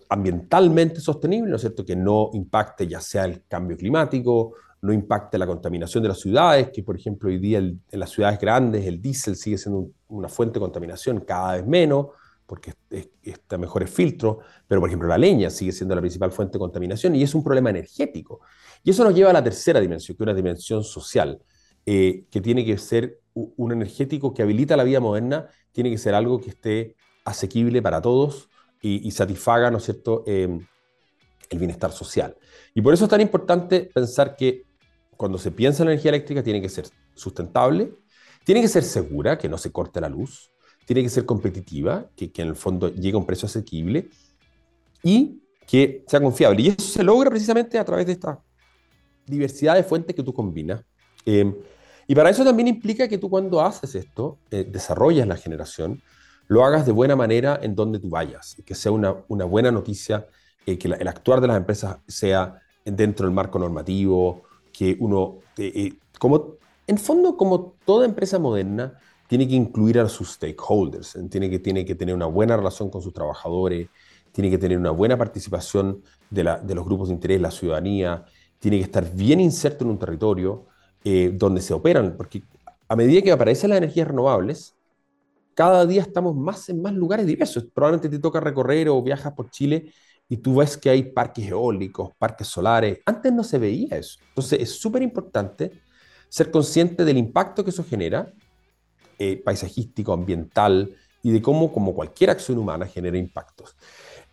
ambientalmente 0.09 0.99
sostenible, 0.99 1.49
¿no 1.49 1.55
es 1.55 1.61
cierto? 1.61 1.85
Que 1.85 1.95
no 1.95 2.29
impacte 2.33 2.85
ya 2.85 2.99
sea 2.99 3.23
el 3.23 3.45
cambio 3.47 3.77
climático, 3.77 4.55
no 4.81 4.91
impacte 4.91 5.37
la 5.37 5.47
contaminación 5.47 6.03
de 6.03 6.09
las 6.09 6.19
ciudades, 6.19 6.69
que 6.73 6.83
por 6.83 6.97
ejemplo 6.97 7.29
hoy 7.29 7.37
día 7.37 7.59
en 7.59 7.81
las 7.91 8.09
ciudades 8.09 8.37
grandes 8.39 8.85
el 8.85 9.01
diésel 9.01 9.37
sigue 9.37 9.57
siendo 9.57 9.87
una 10.09 10.27
fuente 10.27 10.55
de 10.55 10.59
contaminación 10.59 11.21
cada 11.21 11.53
vez 11.53 11.65
menos, 11.65 12.07
porque 12.45 12.73
está 13.21 13.57
mejores 13.57 13.89
filtros, 13.89 14.37
pero 14.67 14.81
por 14.81 14.89
ejemplo 14.89 15.07
la 15.07 15.17
leña 15.17 15.49
sigue 15.49 15.71
siendo 15.71 15.95
la 15.95 16.01
principal 16.01 16.33
fuente 16.33 16.53
de 16.53 16.59
contaminación 16.59 17.15
y 17.15 17.23
es 17.23 17.33
un 17.33 17.41
problema 17.41 17.69
energético. 17.69 18.41
Y 18.83 18.89
eso 18.89 19.05
nos 19.05 19.15
lleva 19.15 19.29
a 19.29 19.33
la 19.33 19.43
tercera 19.43 19.79
dimensión, 19.79 20.17
que 20.17 20.23
es 20.23 20.25
una 20.25 20.33
dimensión 20.33 20.83
social, 20.83 21.41
eh, 21.85 22.25
que 22.29 22.41
tiene 22.41 22.65
que 22.65 22.77
ser 22.77 23.21
un 23.33 23.71
energético 23.71 24.33
que 24.33 24.41
habilita 24.41 24.75
la 24.75 24.83
vida 24.83 24.99
moderna, 24.99 25.47
tiene 25.71 25.89
que 25.89 25.97
ser 25.97 26.13
algo 26.13 26.41
que 26.41 26.49
esté 26.49 26.97
asequible 27.23 27.81
para 27.81 28.01
todos 28.01 28.49
y, 28.85 29.09
satisfaga, 29.11 29.71
¿no 29.71 29.77
es 29.77 29.85
cierto?, 29.85 30.23
eh, 30.27 30.59
el 31.49 31.59
bienestar 31.59 31.91
social. 31.91 32.35
Y 32.73 32.81
por 32.81 32.93
eso 32.93 33.05
es 33.05 33.09
tan 33.09 33.21
importante 33.21 33.89
pensar 33.93 34.35
que 34.35 34.65
cuando 35.15 35.37
se 35.37 35.51
piensa 35.51 35.83
en 35.83 35.89
energía 35.89 36.09
eléctrica 36.09 36.43
tiene 36.43 36.61
que 36.61 36.67
ser 36.67 36.85
sustentable, 37.15 37.93
tiene 38.43 38.61
que 38.61 38.67
ser 38.67 38.83
segura, 38.83 39.37
que 39.37 39.47
no 39.47 39.57
se 39.57 39.71
corte 39.71 40.01
la 40.01 40.09
luz, 40.09 40.51
tiene 40.85 41.01
que 41.01 41.09
ser 41.09 41.25
competitiva, 41.25 42.09
que, 42.15 42.29
en 42.35 42.49
el 42.49 42.55
fondo 42.55 42.89
llegue 42.89 43.15
a 43.15 43.19
un 43.19 43.25
precio 43.25 43.45
asequible 43.45 44.09
y 45.01 45.41
que 45.65 46.03
sea 46.07 46.19
confiable. 46.19 46.63
Y 46.63 46.67
eso 46.69 46.87
se 46.87 47.03
logra 47.03 47.29
precisamente 47.29 47.79
a 47.79 47.85
través 47.85 48.05
de 48.05 48.11
esta 48.11 48.41
diversidad 49.25 49.75
de 49.75 49.83
fuentes 49.83 50.13
que 50.13 50.23
tú 50.23 50.33
combinas. 50.33 50.83
Em, 51.25 51.55
y 52.05 52.15
para 52.15 52.29
eso 52.29 52.43
también 52.43 52.67
implica 52.67 53.07
que 53.07 53.17
tú 53.17 53.29
cuando 53.29 53.61
haces 53.61 53.95
esto, 53.95 54.39
eh, 54.51 54.65
desarrollas 54.69 55.25
la 55.25 55.37
generación, 55.37 56.01
lo 56.53 56.63
hagas 56.63 56.85
de 56.85 56.91
buena 56.91 57.15
manera 57.15 57.59
en 57.61 57.75
donde 57.75 57.99
tú 57.99 58.09
vayas, 58.09 58.55
que 58.65 58.75
sea 58.75 58.91
una, 58.91 59.15
una 59.27 59.45
buena 59.45 59.71
noticia, 59.71 60.27
eh, 60.65 60.77
que 60.77 60.87
el 60.87 61.07
actuar 61.07 61.41
de 61.41 61.47
las 61.47 61.57
empresas 61.57 61.97
sea 62.07 62.61
dentro 62.85 63.25
del 63.25 63.33
marco 63.33 63.57
normativo, 63.57 64.43
que 64.71 64.95
uno, 64.99 65.39
eh, 65.57 65.71
eh, 65.75 65.93
como, 66.19 66.57
en 66.85 66.97
fondo, 66.97 67.35
como 67.37 67.75
toda 67.85 68.05
empresa 68.05 68.37
moderna, 68.37 68.93
tiene 69.27 69.47
que 69.47 69.55
incluir 69.55 69.99
a 69.99 70.07
sus 70.07 70.33
stakeholders, 70.33 71.17
tiene 71.31 71.49
que, 71.49 71.57
tiene 71.57 71.85
que 71.85 71.95
tener 71.95 72.13
una 72.13 72.27
buena 72.27 72.55
relación 72.55 72.89
con 72.89 73.01
sus 73.01 73.13
trabajadores, 73.13 73.89
tiene 74.31 74.49
que 74.49 74.59
tener 74.59 74.77
una 74.77 74.91
buena 74.91 75.17
participación 75.17 76.03
de, 76.29 76.43
la, 76.43 76.59
de 76.59 76.75
los 76.75 76.85
grupos 76.85 77.07
de 77.07 77.15
interés, 77.15 77.41
la 77.41 77.51
ciudadanía, 77.51 78.25
tiene 78.59 78.77
que 78.77 78.83
estar 78.83 79.11
bien 79.11 79.39
inserto 79.39 79.85
en 79.85 79.91
un 79.91 79.99
territorio 79.99 80.67
eh, 81.03 81.31
donde 81.33 81.61
se 81.61 81.73
operan, 81.73 82.15
porque 82.15 82.43
a 82.87 82.95
medida 82.95 83.21
que 83.21 83.31
aparecen 83.31 83.71
las 83.71 83.77
energías 83.77 84.07
renovables, 84.07 84.75
cada 85.53 85.85
día 85.85 86.01
estamos 86.01 86.35
más 86.35 86.69
en 86.69 86.81
más 86.81 86.93
lugares 86.93 87.25
diversos. 87.25 87.67
Probablemente 87.73 88.09
te 88.09 88.19
toca 88.19 88.39
recorrer 88.39 88.89
o 88.89 89.01
viajas 89.01 89.33
por 89.33 89.49
Chile 89.49 89.91
y 90.27 90.37
tú 90.37 90.55
ves 90.55 90.77
que 90.77 90.89
hay 90.89 91.03
parques 91.03 91.47
eólicos, 91.47 92.11
parques 92.17 92.47
solares. 92.47 92.99
Antes 93.05 93.31
no 93.31 93.43
se 93.43 93.57
veía 93.57 93.97
eso. 93.97 94.19
Entonces 94.29 94.61
es 94.61 94.79
súper 94.79 95.01
importante 95.01 95.71
ser 96.29 96.49
consciente 96.49 97.05
del 97.05 97.17
impacto 97.17 97.63
que 97.63 97.69
eso 97.69 97.83
genera, 97.83 98.33
eh, 99.19 99.41
paisajístico, 99.43 100.13
ambiental, 100.13 100.95
y 101.21 101.31
de 101.31 101.41
cómo, 101.41 101.71
como 101.71 101.93
cualquier 101.93 102.31
acción 102.31 102.57
humana, 102.57 102.85
genera 102.85 103.17
impactos. 103.17 103.75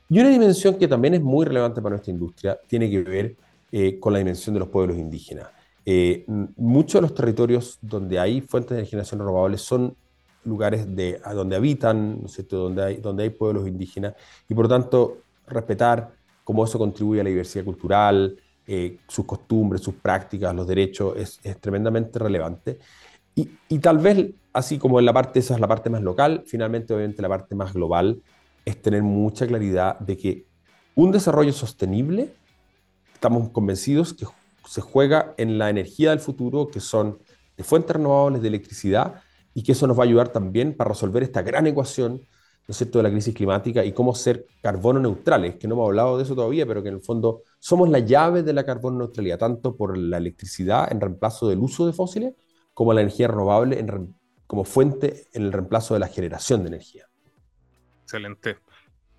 Y 0.09 0.19
una 0.19 0.29
dimensión 0.29 0.77
que 0.77 0.89
también 0.89 1.15
es 1.15 1.21
muy 1.21 1.47
relevante 1.47 1.81
para 1.81 1.91
nuestra 1.91 2.13
industria 2.13 2.59
tiene 2.67 2.91
que 2.91 3.03
ver 3.03 3.37
eh, 3.71 4.01
con 4.01 4.13
la 4.13 4.19
dimensión 4.19 4.55
de 4.55 4.61
los 4.61 4.69
pueblos 4.69 4.97
indígenas. 4.97 5.49
Eh, 5.87 6.25
muchos 6.57 6.95
de 6.95 7.03
los 7.03 7.15
territorios 7.15 7.79
donde 7.81 8.19
hay 8.19 8.41
fuentes 8.41 8.77
de 8.77 8.85
generación 8.85 9.21
renovables 9.21 9.63
son 9.63 9.97
lugares 10.45 10.95
de, 10.95 11.21
a 11.25 11.35
donde 11.35 11.57
habitan, 11.57 12.21
¿no 12.21 12.27
es 12.27 12.33
cierto? 12.33 12.57
Donde, 12.57 12.85
hay, 12.85 12.97
donde 12.97 13.25
hay 13.25 13.31
pueblos 13.31 13.69
indígenas, 13.69 14.15
y 14.49 14.55
por 14.55 14.65
lo 14.65 14.69
tanto 14.69 15.19
respetar 15.47 16.11
cómo 16.45 16.65
eso 16.65 16.79
contribuye 16.79 17.21
a 17.21 17.25
la 17.25 17.31
diversidad 17.31 17.65
cultural, 17.65 18.37
eh, 18.67 18.99
sus 19.09 19.25
costumbres, 19.25 19.83
sus 19.83 19.95
prácticas, 19.95 20.55
los 20.55 20.67
derechos, 20.67 21.17
es, 21.17 21.41
tremendamente 21.61 22.19
relevante. 22.19 22.79
Y, 23.35 23.79
tal 23.79 23.99
vez, 23.99 24.31
así 24.53 24.79
como 24.79 24.99
en 24.99 25.07
la 25.07 25.13
parte, 25.13 25.39
esa 25.39 25.55
es 25.55 25.61
la 25.61 25.67
parte 25.67 25.89
más 25.89 26.03
local, 26.03 26.45
finalmente, 26.47 26.93
obviamente, 26.93 27.23
la 27.23 27.29
parte 27.29 27.55
más 27.55 27.73
global 27.73 28.21
es 28.65 28.81
tener 28.83 29.03
mucha 29.03 29.47
claridad 29.47 29.99
de 29.99 30.17
que 30.17 30.47
un 30.95 31.11
desarrollo 31.11 31.53
sostenible, 31.53 32.35
estamos 33.15 33.49
convencidos 33.49 34.13
que 34.13 34.27
se 34.67 34.81
juega 34.81 35.35
en 35.39 35.57
la 35.59 35.71
energía 35.71 36.11
del 36.11 36.21
futuro, 36.21 36.69
que 36.69 36.81
son 36.81 37.19
de 37.57 37.65
fuentes 37.65 37.97
renovables 37.97 38.43
de 38.43 38.49
electricidad, 38.49 39.23
y 39.55 39.63
que 39.63 39.73
eso 39.73 39.87
nos 39.87 39.99
va 39.99 40.03
a 40.03 40.07
ayudar 40.07 40.29
también 40.29 40.77
para 40.77 40.91
resolver 40.91 41.23
esta 41.23 41.43
gran 41.43 41.67
ecuación 41.67 42.21
¿no 42.71 42.73
es 42.73 42.77
cierto?, 42.77 42.99
de 42.99 43.03
la 43.03 43.11
crisis 43.11 43.35
climática 43.35 43.85
y 43.85 43.93
cómo 43.93 44.15
ser 44.15 44.47
carbono 44.63 45.01
neutrales, 45.01 45.57
que 45.57 45.67
no 45.67 45.75
hemos 45.75 45.89
hablado 45.89 46.17
de 46.17 46.23
eso 46.23 46.37
todavía, 46.37 46.65
pero 46.67 46.85
que 46.85 46.89
en 46.89 46.95
el 46.95 47.01
fondo 47.01 47.43
somos 47.59 47.89
la 47.89 47.99
llave 47.99 48.45
de 48.45 48.53
la 48.53 48.65
carbono 48.65 48.99
neutralidad, 48.99 49.39
tanto 49.39 49.75
por 49.75 49.99
la 49.99 50.19
electricidad 50.19 50.91
en 50.93 51.01
reemplazo 51.01 51.49
del 51.49 51.59
uso 51.59 51.85
de 51.85 51.93
fósiles, 51.93 52.35
como 52.73 52.93
la 52.93 53.01
energía 53.01 53.27
renovable 53.27 53.85
como 54.47 54.65
fuente 54.65 55.25
en 55.33 55.43
el 55.43 55.53
reemplazo 55.53 55.95
de 55.95 56.01
la 56.01 56.07
generación 56.07 56.63
de 56.63 56.69
energía. 56.69 57.07
Excelente. 58.05 58.59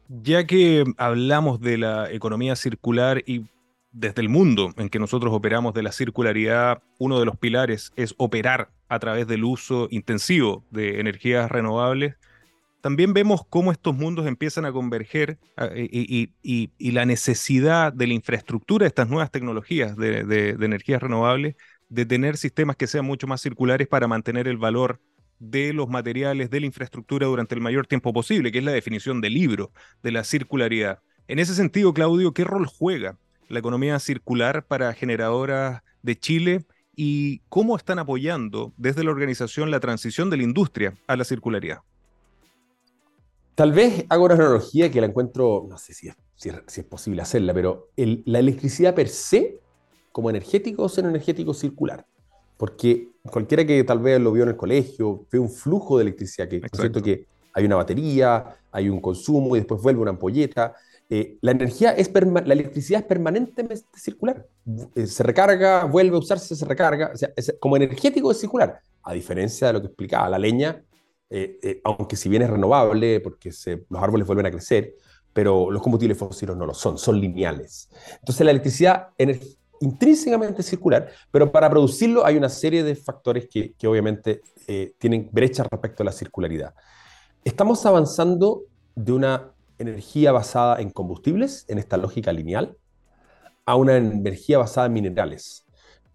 Ya 0.08 0.46
que 0.46 0.86
hablamos 0.98 1.60
de 1.60 1.78
la 1.78 2.10
economía 2.10 2.56
circular 2.56 3.22
y 3.26 3.46
desde 3.92 4.22
el 4.22 4.30
mundo 4.30 4.74
en 4.78 4.90
que 4.90 5.00
nosotros 5.00 5.34
operamos 5.34 5.74
de 5.74 5.84
la 5.84 5.92
circularidad, 5.92 6.82
uno 7.00 7.20
de 7.20 7.26
los 7.26 7.38
pilares 7.38 7.92
es 7.96 8.16
operar 8.18 8.70
a 8.88 9.00
través 9.00 9.28
del 9.28 9.44
uso 9.44 9.88
intensivo 9.92 10.64
de 10.72 11.00
energías 11.00 11.52
renovables 11.52 12.16
también 12.82 13.14
vemos 13.14 13.42
cómo 13.48 13.72
estos 13.72 13.96
mundos 13.96 14.28
empiezan 14.28 14.66
a 14.66 14.72
converger 14.72 15.38
ah, 15.56 15.70
y, 15.76 16.32
la 16.92 17.06
necesidad 17.06 17.94
de 17.94 18.08
la 18.08 18.14
infraestructura 18.14 18.84
de 18.84 18.88
estas 18.88 19.08
nuevas 19.08 19.32
tecnologías 19.32 19.96
de, 19.96 20.50
energías 20.60 21.02
renovables, 21.02 21.56
de 21.90 22.06
tener 22.06 22.38
sistemas 22.38 22.76
que 22.76 22.88
sean 22.88 23.06
mucho 23.06 23.28
más 23.28 23.42
circulares 23.42 23.88
para 23.88 24.08
mantener 24.08 24.48
el 24.48 24.58
valor 24.58 25.00
de 25.40 25.74
los 25.74 25.90
materiales, 25.90 26.50
de 26.50 26.60
la 26.60 26.66
infraestructura 26.66 27.28
durante 27.28 27.56
el 27.56 27.62
mayor 27.62 27.88
tiempo 27.88 28.14
posible, 28.14 28.52
que 28.52 28.60
es 28.60 28.64
la 28.64 28.72
definición 28.72 29.22
del 29.22 29.36
libro, 29.36 29.72
de 30.04 30.12
la 30.12 30.24
circularidad. 30.24 31.00
En 31.28 31.40
ese 31.40 31.56
sentido, 31.56 31.94
Claudio, 31.94 32.34
¿qué 32.34 32.44
rol 32.44 32.66
juega 32.66 33.18
la 33.52 33.60
economía 33.60 34.00
circular 34.00 34.66
para 34.66 34.94
generadoras 34.94 35.82
de 36.02 36.18
Chile 36.18 36.66
y 36.96 37.40
cómo 37.50 37.76
están 37.76 38.00
apoyando 38.00 38.74
desde 38.78 39.04
la 39.04 39.12
organización 39.12 39.72
la 39.72 39.80
transición 39.80 40.30
de 40.30 40.38
la 40.38 40.44
industria 40.44 40.96
a 41.08 41.16
la 41.16 41.24
circularidad? 41.24 41.80
Tal 43.56 43.74
vez 43.74 44.06
hago 44.10 44.26
una 44.26 44.36
analogía 44.36 44.90
que 44.90 45.02
la 45.02 45.08
encuentro, 45.08 45.66
no 45.70 45.78
sé 45.78 45.94
si 45.94 46.08
es, 46.08 46.16
si 46.36 46.50
es, 46.50 46.86
posible 46.86 47.22
hacerla, 47.22 47.54
pero 47.54 47.90
la 47.96 48.40
electricidad 48.40 48.96
per 48.96 49.10
se, 49.10 49.60
como 50.12 50.30
energético, 50.30 50.86
es 50.86 50.98
un 50.98 51.08
energético 51.08 51.54
circular. 51.54 52.06
Porque 52.58 53.10
cualquiera 53.30 53.66
que 53.66 53.84
tal 53.84 54.00
vez 54.00 54.20
lo 54.20 54.32
vio 54.32 54.44
en 54.44 54.50
el 54.50 54.56
colegio, 54.56 55.26
ve 55.32 55.40
un 55.40 55.50
flujo 55.50 55.98
de 55.98 56.04
electricidad, 56.04 56.48
que 56.48 56.58
es 56.58 56.64
cierto 56.74 57.02
que 57.02 57.26
hay 57.54 57.66
una 57.66 57.76
batería, 57.76 58.56
hay 58.72 58.90
un 58.90 59.02
consumo 59.02 59.56
y 59.56 59.60
después 59.60 59.82
vuelve 59.82 60.02
una 60.02 60.12
ampolleta. 60.12 60.76
Eh, 61.14 61.38
la 61.42 61.52
energía 61.52 61.92
es 61.92 62.10
la 62.14 62.54
electricidad 62.54 63.02
es 63.02 63.06
permanentemente 63.06 63.84
circular. 63.96 64.48
Eh, 64.96 65.06
se 65.06 65.22
recarga, 65.22 65.84
vuelve 65.84 66.16
a 66.16 66.20
usarse, 66.20 66.56
se 66.56 66.66
recarga. 66.66 67.12
Como 67.60 67.76
energético 67.76 68.32
es 68.32 68.40
circular. 68.40 68.80
A 69.04 69.14
diferencia 69.14 69.68
de 69.68 69.74
lo 69.74 69.82
que 69.82 69.88
explicaba, 69.88 70.30
la 70.30 70.40
leña 70.40 70.84
eh, 71.34 71.58
eh, 71.64 71.82
aunque 71.86 72.18
si 72.18 72.28
bien 72.28 72.42
es 72.42 72.50
renovable, 72.50 73.22
porque 73.22 73.52
los 73.90 74.04
árboles 74.04 74.28
vuelven 74.28 74.48
a 74.48 74.52
crecer, 74.52 74.96
pero 75.32 75.72
los 75.72 75.82
combustibles 75.82 76.18
fósiles 76.18 76.58
no 76.58 76.66
lo 76.66 76.74
son, 76.74 76.98
son 76.98 77.22
lineales. 77.22 77.90
Entonces 78.20 78.44
la 78.44 78.52
electricidad 78.52 79.08
intrínsecamente 79.80 80.62
circular, 80.62 81.10
pero 81.32 81.50
para 81.50 81.70
producirlo 81.70 82.26
hay 82.26 82.36
una 82.36 82.50
serie 82.50 82.84
de 82.84 82.96
factores 82.96 83.48
que, 83.48 83.74
obviamente 83.88 84.42
eh, 84.68 84.94
tienen 84.98 85.30
brechas 85.32 85.68
respecto 85.72 86.04
a 86.04 86.08
la 86.08 86.12
circularidad. 86.12 86.74
Estamos 87.46 87.86
avanzando 87.86 88.64
de 88.94 89.14
una 89.14 89.52
energía 89.82 90.32
basada 90.32 90.82
en 90.82 90.90
combustibles, 90.90 91.66
en 91.68 91.78
esta 91.78 91.98
lógica 91.98 92.32
lineal, 92.34 92.78
a 93.66 93.76
una 93.76 93.98
energía 93.98 94.58
basada 94.58 94.88
en 94.88 94.94
minerales. 94.94 95.66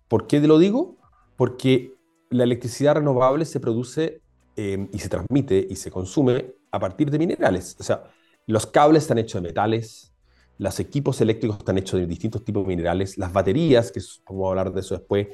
¿Por 0.09 0.27
qué 0.27 0.41
te 0.41 0.47
lo 0.47 0.59
digo? 0.59 0.97
Porque 1.37 1.93
la 2.31 2.45
electricidad 2.45 2.97
renovable 2.97 3.45
se 3.45 3.61
produce 3.61 4.23
Em, 4.59 4.89
y 4.91 4.99
se 4.99 5.11
transmite 5.11 5.67
y 5.69 5.77
se 5.77 5.91
consume 5.91 6.55
a 6.71 6.79
partir 6.81 7.11
de 7.11 7.19
minerales. 7.19 7.77
O 7.79 7.83
sea, 7.83 8.05
los 8.47 8.67
cables 8.67 9.03
están 9.03 9.19
hechos 9.19 9.43
de 9.43 9.49
metales, 9.49 10.15
los 10.57 10.81
equipos 10.81 11.21
eléctricos 11.21 11.59
están 11.59 11.77
hechos 11.77 12.01
de 12.01 12.07
distintos 12.07 12.43
tipos 12.43 12.63
de 12.63 12.69
minerales, 12.69 13.19
las 13.19 13.31
baterías, 13.31 13.93
que 13.93 14.01
vamos 14.27 14.47
a 14.47 14.49
hablar 14.49 14.73
de 14.73 14.81
eso 14.81 14.97
después, 14.97 15.29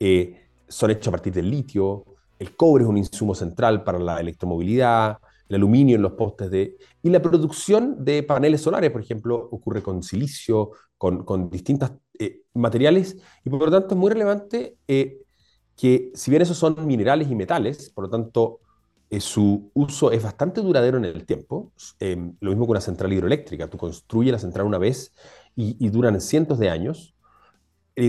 eh, 0.00 0.48
son 0.66 0.90
hechos 0.90 1.06
a 1.06 1.10
partir 1.12 1.32
del 1.32 1.48
litio, 1.48 2.04
el 2.36 2.56
cobre 2.56 2.82
es 2.82 2.90
un 2.90 2.98
insumo 2.98 3.32
central 3.36 3.84
para 3.84 4.00
la 4.00 4.18
electromovilidad, 4.18 5.18
el 5.48 5.56
aluminio 5.56 5.96
en 5.96 6.02
los 6.02 6.12
postes 6.12 6.50
de... 6.50 6.76
Y 7.02 7.10
la 7.10 7.20
producción 7.20 8.04
de 8.04 8.22
paneles 8.22 8.62
solares, 8.62 8.90
por 8.90 9.00
ejemplo, 9.00 9.36
ocurre 9.36 9.82
con 9.82 10.02
silicio, 10.02 10.70
con, 10.96 11.24
con 11.24 11.50
distintos 11.50 11.92
eh, 12.18 12.42
materiales, 12.54 13.16
y 13.44 13.50
por 13.50 13.60
lo 13.60 13.70
tanto 13.70 13.94
es 13.94 14.00
muy 14.00 14.10
relevante 14.10 14.76
eh, 14.88 15.18
que 15.76 16.12
si 16.14 16.30
bien 16.30 16.42
esos 16.42 16.56
son 16.56 16.86
minerales 16.86 17.28
y 17.30 17.34
metales, 17.34 17.90
por 17.90 18.04
lo 18.04 18.10
tanto 18.10 18.60
eh, 19.10 19.20
su 19.20 19.70
uso 19.74 20.12
es 20.12 20.22
bastante 20.22 20.60
duradero 20.60 20.96
en 20.98 21.04
el 21.04 21.26
tiempo, 21.26 21.72
lo 21.98 22.50
mismo 22.50 22.66
que 22.66 22.70
una 22.70 22.80
central 22.80 23.12
hidroeléctrica, 23.12 23.68
tú 23.68 23.76
construyes 23.76 24.32
la 24.32 24.38
central 24.38 24.66
una 24.66 24.78
vez 24.78 25.12
y, 25.56 25.76
y 25.84 25.90
duran 25.90 26.20
cientos 26.20 26.58
de 26.58 26.70
años, 26.70 27.14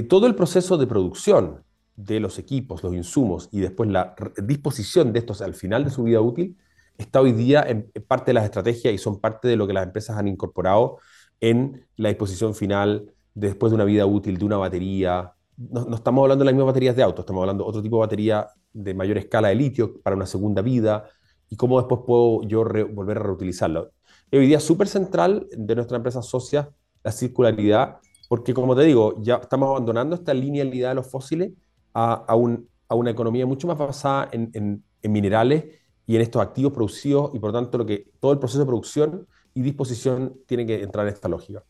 todo 0.10 0.26
el 0.26 0.34
proceso 0.34 0.78
de 0.78 0.88
producción 0.88 1.64
de 1.96 2.20
los 2.20 2.40
equipos, 2.40 2.84
los 2.84 2.94
insumos 2.94 3.50
y 3.52 3.60
después 3.60 3.90
la 3.90 4.16
disposición 4.44 5.14
de 5.14 5.20
estos 5.20 5.42
al 5.42 5.54
final 5.54 5.84
de 5.84 5.92
su 5.92 6.04
vida 6.04 6.22
útil 6.22 6.58
está 6.98 7.22
hoy 7.22 7.32
día 7.32 7.64
en, 7.68 7.92
parte 8.08 8.28
de 8.32 8.34
las 8.34 8.46
estrategias 8.46 8.94
y 8.94 8.98
son 8.98 9.20
parte 9.20 9.48
de 9.48 9.56
lo 9.56 9.68
que 9.68 9.74
las 9.74 9.86
empresas 9.86 10.18
han 10.18 10.28
incorporado 10.28 11.00
en 11.40 11.86
la 11.98 12.10
disposición 12.10 12.56
final 12.56 13.14
después 13.34 13.72
de 13.72 13.76
una 13.76 13.84
vida 13.86 14.06
útil 14.06 14.38
de 14.38 14.46
una 14.46 14.58
batería. 14.58 15.34
No, 15.58 15.96
estamos 15.96 16.24
hablando 16.24 16.44
de 16.44 16.46
las 16.46 16.54
mismas 16.54 16.68
baterías 16.68 16.96
de 16.96 17.04
auto, 17.04 17.22
estamos 17.22 17.42
hablando 17.42 17.64
de 17.64 17.70
otro 17.70 17.82
tipo 17.82 17.98
de 17.98 18.02
batería 18.02 18.48
de 18.74 18.94
mayor 18.94 19.18
escala 19.18 19.50
de 19.50 19.56
litio 19.56 20.02
para 20.02 20.16
una 20.16 20.26
segunda 20.26 20.62
vida 20.62 21.06
y 21.50 21.56
cómo 21.56 21.80
después 21.80 22.02
puedo 22.06 22.44
yo 22.44 22.64
volver 22.94 23.18
a 23.18 23.24
reutilizarlo. 23.24 23.92
hoy 24.32 24.48
día 24.48 24.58
es 24.58 24.64
súper 24.64 24.88
central 24.88 25.48
de 25.52 25.76
nuestra 25.76 25.98
empresa 25.98 26.22
socia 26.22 26.70
la 27.04 27.12
circularidad, 27.12 27.98
porque 28.28 28.54
como 28.54 28.76
te 28.76 28.84
digo, 28.84 29.22
ya 29.22 29.36
estamos 29.36 29.70
abandonando 29.70 30.16
esta 30.16 30.34
linealidad 30.34 30.90
de 30.90 30.96
los 30.96 31.10
fósiles 31.10 31.52
a, 31.94 32.14
a, 32.14 32.36
un, 32.36 32.68
a 32.90 32.96
una 32.96 33.12
economía 33.12 33.46
mucho 33.46 33.68
más 33.68 33.78
basada 33.78 34.28
en, 34.32 34.50
en, 34.54 34.84
en 35.04 35.12
minerales 35.12 35.66
y 36.08 36.16
en 36.16 36.22
estos 36.22 36.42
activos 36.42 36.74
producidos 36.74 37.32
y 37.34 37.40
por 37.40 37.52
tanto 37.52 37.78
lo 37.78 37.86
que, 37.86 38.08
todo 38.20 38.32
el 38.32 38.40
proceso 38.40 38.60
de 38.60 38.66
producción 38.66 39.28
y 39.54 39.62
disposición 39.62 40.38
tiene 40.46 40.66
que 40.66 40.84
entrar 40.84 41.08
en 41.08 41.14
esta 41.14 41.28
lógica. 41.28 41.64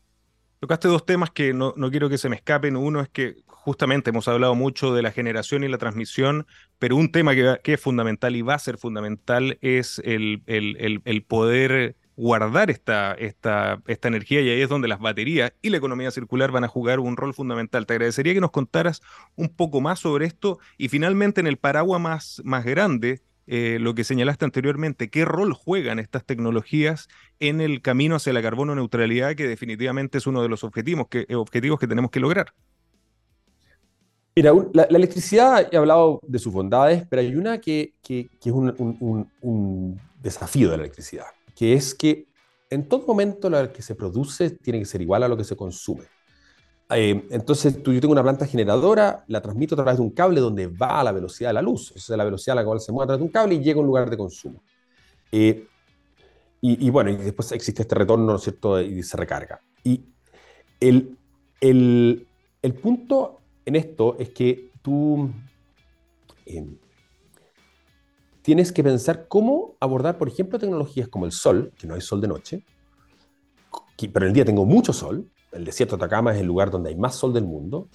Tocaste 0.60 0.88
dos 0.88 1.04
temas 1.04 1.30
que 1.30 1.52
no, 1.52 1.74
quiero 1.90 2.08
que 2.08 2.18
se 2.18 2.28
me 2.28 2.36
escapen. 2.36 2.76
Uno 2.76 3.00
es 3.00 3.08
que 3.08 3.36
justamente 3.46 4.10
hemos 4.10 4.26
hablado 4.26 4.54
mucho 4.54 4.94
de 4.94 5.02
la 5.02 5.12
generación 5.12 5.64
y 5.64 5.68
la 5.68 5.78
transmisión, 5.78 6.46
pero 6.78 6.96
un 6.96 7.12
tema 7.12 7.34
que, 7.34 7.60
es 7.62 7.80
fundamental 7.80 8.36
y 8.36 8.42
va 8.42 8.54
a 8.54 8.58
ser 8.58 8.78
fundamental 8.78 9.58
es 9.60 10.00
el, 10.04 10.42
poder 11.28 11.96
guardar 12.16 12.70
esta, 12.70 13.16
energía 14.02 14.40
y 14.40 14.48
ahí 14.48 14.62
es 14.62 14.68
donde 14.70 14.88
las 14.88 14.98
baterías 14.98 15.52
y 15.60 15.68
la 15.68 15.76
economía 15.76 16.10
circular 16.10 16.50
van 16.50 16.64
a 16.64 16.68
jugar 16.68 17.00
un 17.00 17.18
rol 17.18 17.34
fundamental. 17.34 17.84
Te 17.84 17.92
agradecería 17.92 18.32
que 18.32 18.40
nos 18.40 18.50
contaras 18.50 19.02
un 19.36 19.50
poco 19.50 19.82
más 19.82 20.00
sobre 20.00 20.24
esto 20.24 20.58
y 20.78 20.88
finalmente 20.88 21.40
en 21.40 21.46
el 21.46 21.58
paraguas 21.58 22.40
más 22.42 22.64
grande, 22.64 23.20
eh, 23.46 23.78
lo 23.80 23.94
que 23.94 24.04
señalaste 24.04 24.44
anteriormente, 24.44 25.08
qué 25.08 25.24
rol 25.24 25.52
juegan 25.52 25.98
estas 25.98 26.24
tecnologías 26.24 27.08
en 27.38 27.60
el 27.60 27.80
camino 27.80 28.16
hacia 28.16 28.32
la 28.32 28.42
carbono 28.42 28.74
neutralidad, 28.74 29.34
que 29.36 29.46
definitivamente 29.46 30.18
es 30.18 30.26
uno 30.26 30.42
de 30.42 30.48
los 30.48 30.64
objetivos 30.64 31.06
que, 31.08 31.26
eh, 31.28 31.36
objetivos 31.36 31.78
que 31.78 31.86
tenemos 31.86 32.10
que 32.10 32.20
lograr. 32.20 32.52
Mira, 34.34 34.52
la, 34.74 34.82
electricidad, 34.84 35.72
he 35.72 35.76
hablado 35.76 36.20
de 36.26 36.38
sus 36.38 36.52
bondades, 36.52 37.06
pero 37.08 37.22
hay 37.22 37.34
una 37.36 37.58
que, 37.58 37.94
que, 38.02 38.28
es 38.44 38.52
un, 38.52 39.28
un, 39.40 40.00
desafío 40.20 40.70
de 40.70 40.76
la 40.76 40.82
electricidad, 40.82 41.26
que 41.54 41.72
es 41.72 41.94
que 41.94 42.26
en 42.68 42.88
todo 42.88 43.06
momento 43.06 43.48
lo 43.48 43.72
que 43.72 43.80
se 43.80 43.94
produce 43.94 44.50
tiene 44.50 44.80
que 44.80 44.84
ser 44.84 45.00
igual 45.00 45.22
a 45.22 45.28
lo 45.28 45.36
que 45.36 45.44
se 45.44 45.56
consume. 45.56 46.04
Eh, 46.90 47.26
entonces, 47.30 47.82
tú, 47.82 47.92
yo 47.92 48.00
tengo 48.00 48.12
una 48.12 48.22
planta 48.22 48.46
generadora, 48.46 49.24
la 49.26 49.40
transmito 49.40 49.74
a 49.74 49.78
través 49.78 49.96
de 49.96 50.02
un 50.02 50.10
cable 50.10 50.40
donde 50.40 50.68
va 50.68 51.00
a 51.00 51.04
la 51.04 51.12
velocidad 51.12 51.50
de 51.50 51.54
la 51.54 51.62
luz. 51.62 51.92
Esa 51.96 52.14
es 52.14 52.16
la 52.16 52.24
velocidad 52.24 52.56
a 52.56 52.62
la 52.62 52.64
cual 52.64 52.80
se 52.80 52.92
mueve 52.92 53.04
a 53.04 53.06
través 53.08 53.20
de 53.20 53.24
un 53.24 53.32
cable 53.32 53.54
y 53.56 53.60
llega 53.60 53.78
a 53.78 53.80
un 53.80 53.86
lugar 53.86 54.08
de 54.08 54.16
consumo. 54.16 54.62
Eh, 55.32 55.66
y, 56.60 56.90
bueno, 56.90 57.10
y 57.10 57.16
después 57.16 57.52
existe 57.52 57.82
este 57.82 57.94
retorno, 57.94 58.26
¿no 58.26 58.36
es 58.36 58.42
cierto?, 58.42 58.80
y 58.80 59.00
se 59.04 59.16
recarga. 59.16 59.60
Y 59.84 60.02
el, 60.80 61.16
el, 61.60 62.26
el 62.60 62.74
punto 62.74 63.38
en 63.64 63.76
esto 63.76 64.16
es 64.18 64.30
que 64.30 64.70
tú 64.82 65.30
eh, 66.44 66.66
tienes 68.42 68.72
que 68.72 68.82
pensar 68.82 69.28
cómo 69.28 69.76
abordar, 69.78 70.18
por 70.18 70.26
ejemplo, 70.26 70.58
tecnologías 70.58 71.08
como 71.08 71.24
el 71.26 71.32
sol, 71.32 71.72
que 71.78 71.86
no 71.86 71.94
hay 71.94 72.00
sol 72.00 72.20
de 72.20 72.28
noche, 72.28 72.64
pero 74.12 74.26
en 74.26 74.30
el 74.30 74.34
día 74.34 74.44
tengo 74.44 74.64
mucho 74.64 74.92
sol, 74.92 75.28
el 75.52 75.64
desierto 75.64 75.96
de 75.96 76.04
Atacama 76.04 76.34
es 76.34 76.40
el 76.40 76.46
lugar 76.46 76.70
donde 76.70 76.90
hay 76.90 76.96
más 76.96 77.16
sol 77.16 77.32
del 77.32 77.44
mundo, 77.44 77.88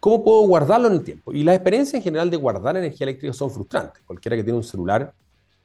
¿cómo 0.00 0.24
puedo 0.24 0.40
guardarlo 0.42 0.88
en 0.88 0.94
el 0.94 1.04
tiempo? 1.04 1.32
Y 1.32 1.44
las 1.44 1.54
experiencias 1.54 1.94
en 1.94 2.02
general 2.02 2.30
de 2.30 2.36
guardar 2.36 2.76
energía 2.76 3.04
eléctrica 3.04 3.32
son 3.32 3.50
frustrantes. 3.50 4.02
Cualquiera 4.04 4.36
que 4.36 4.44
tiene 4.44 4.56
un 4.56 4.64
celular 4.64 5.14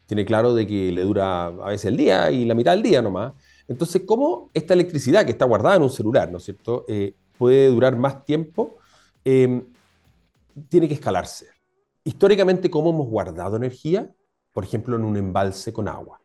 tiene 0.06 0.26
claro 0.26 0.54
de 0.54 0.68
que 0.68 0.92
le 0.92 1.02
dura 1.04 1.46
a 1.46 1.70
veces 1.70 1.86
el 1.86 1.98
día 1.98 2.30
y 2.30 2.46
la 2.46 2.54
mitad 2.54 2.72
del 2.72 2.84
día 2.84 3.02
nomás. 3.02 3.34
Entonces, 3.68 4.04
¿cómo 4.06 4.50
esta 4.54 4.74
electricidad 4.74 5.26
que 5.26 5.32
está 5.32 5.46
guardada 5.46 5.78
en 5.78 5.84
un 5.84 5.90
celular, 5.90 6.32
¿no 6.32 6.38
es 6.38 6.44
cierto?, 6.44 6.86
eh, 6.88 7.16
puede 7.38 7.68
durar 7.68 7.96
más 7.96 8.26
tiempo, 8.26 8.78
em, 9.24 9.66
tiene 10.70 10.88
que 10.88 10.94
escalarse. 10.94 11.48
Históricamente, 12.04 12.70
¿cómo 12.70 12.90
hemos 12.92 13.08
guardado 13.08 13.56
energía? 13.56 14.14
Por 14.52 14.66
ejemplo, 14.66 14.96
en 14.96 15.04
un 15.04 15.18
embalse 15.18 15.72
con 15.74 15.88
agua. 15.88 16.23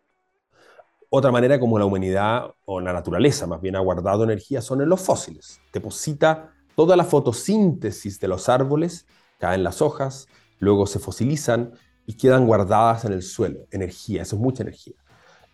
Otra 1.11 1.33
manera 1.33 1.59
como 1.59 1.79
la 1.79 1.87
humanidad 1.87 2.55
o 2.66 2.81
la 2.81 2.92
naturaleza 2.92 3.47
más 3.47 3.62
bien 3.62 3.77
ha 3.77 3.81
guardado 3.81 4.25
energía 4.25 4.61
son 4.61 4.83
en 4.83 4.90
los 4.90 5.01
fósiles. 5.01 5.59
Deposita 5.73 6.53
toda 6.77 6.97
la 6.97 7.05
fotosíntesis 7.05 8.21
de 8.21 8.29
los 8.29 8.51
árboles, 8.51 9.07
caen 9.38 9.64
las 9.64 9.81
hojas, 9.81 10.29
luego 10.59 10.87
se 10.87 10.99
fosilizan 10.99 11.73
y 12.05 12.14
quedan 12.14 12.47
guardadas 12.47 13.07
en 13.07 13.14
el 13.14 13.23
suelo. 13.23 13.61
Energía, 13.71 14.23
eso 14.23 14.37
es 14.37 14.42
mucha 14.42 14.62
energía. 14.62 14.97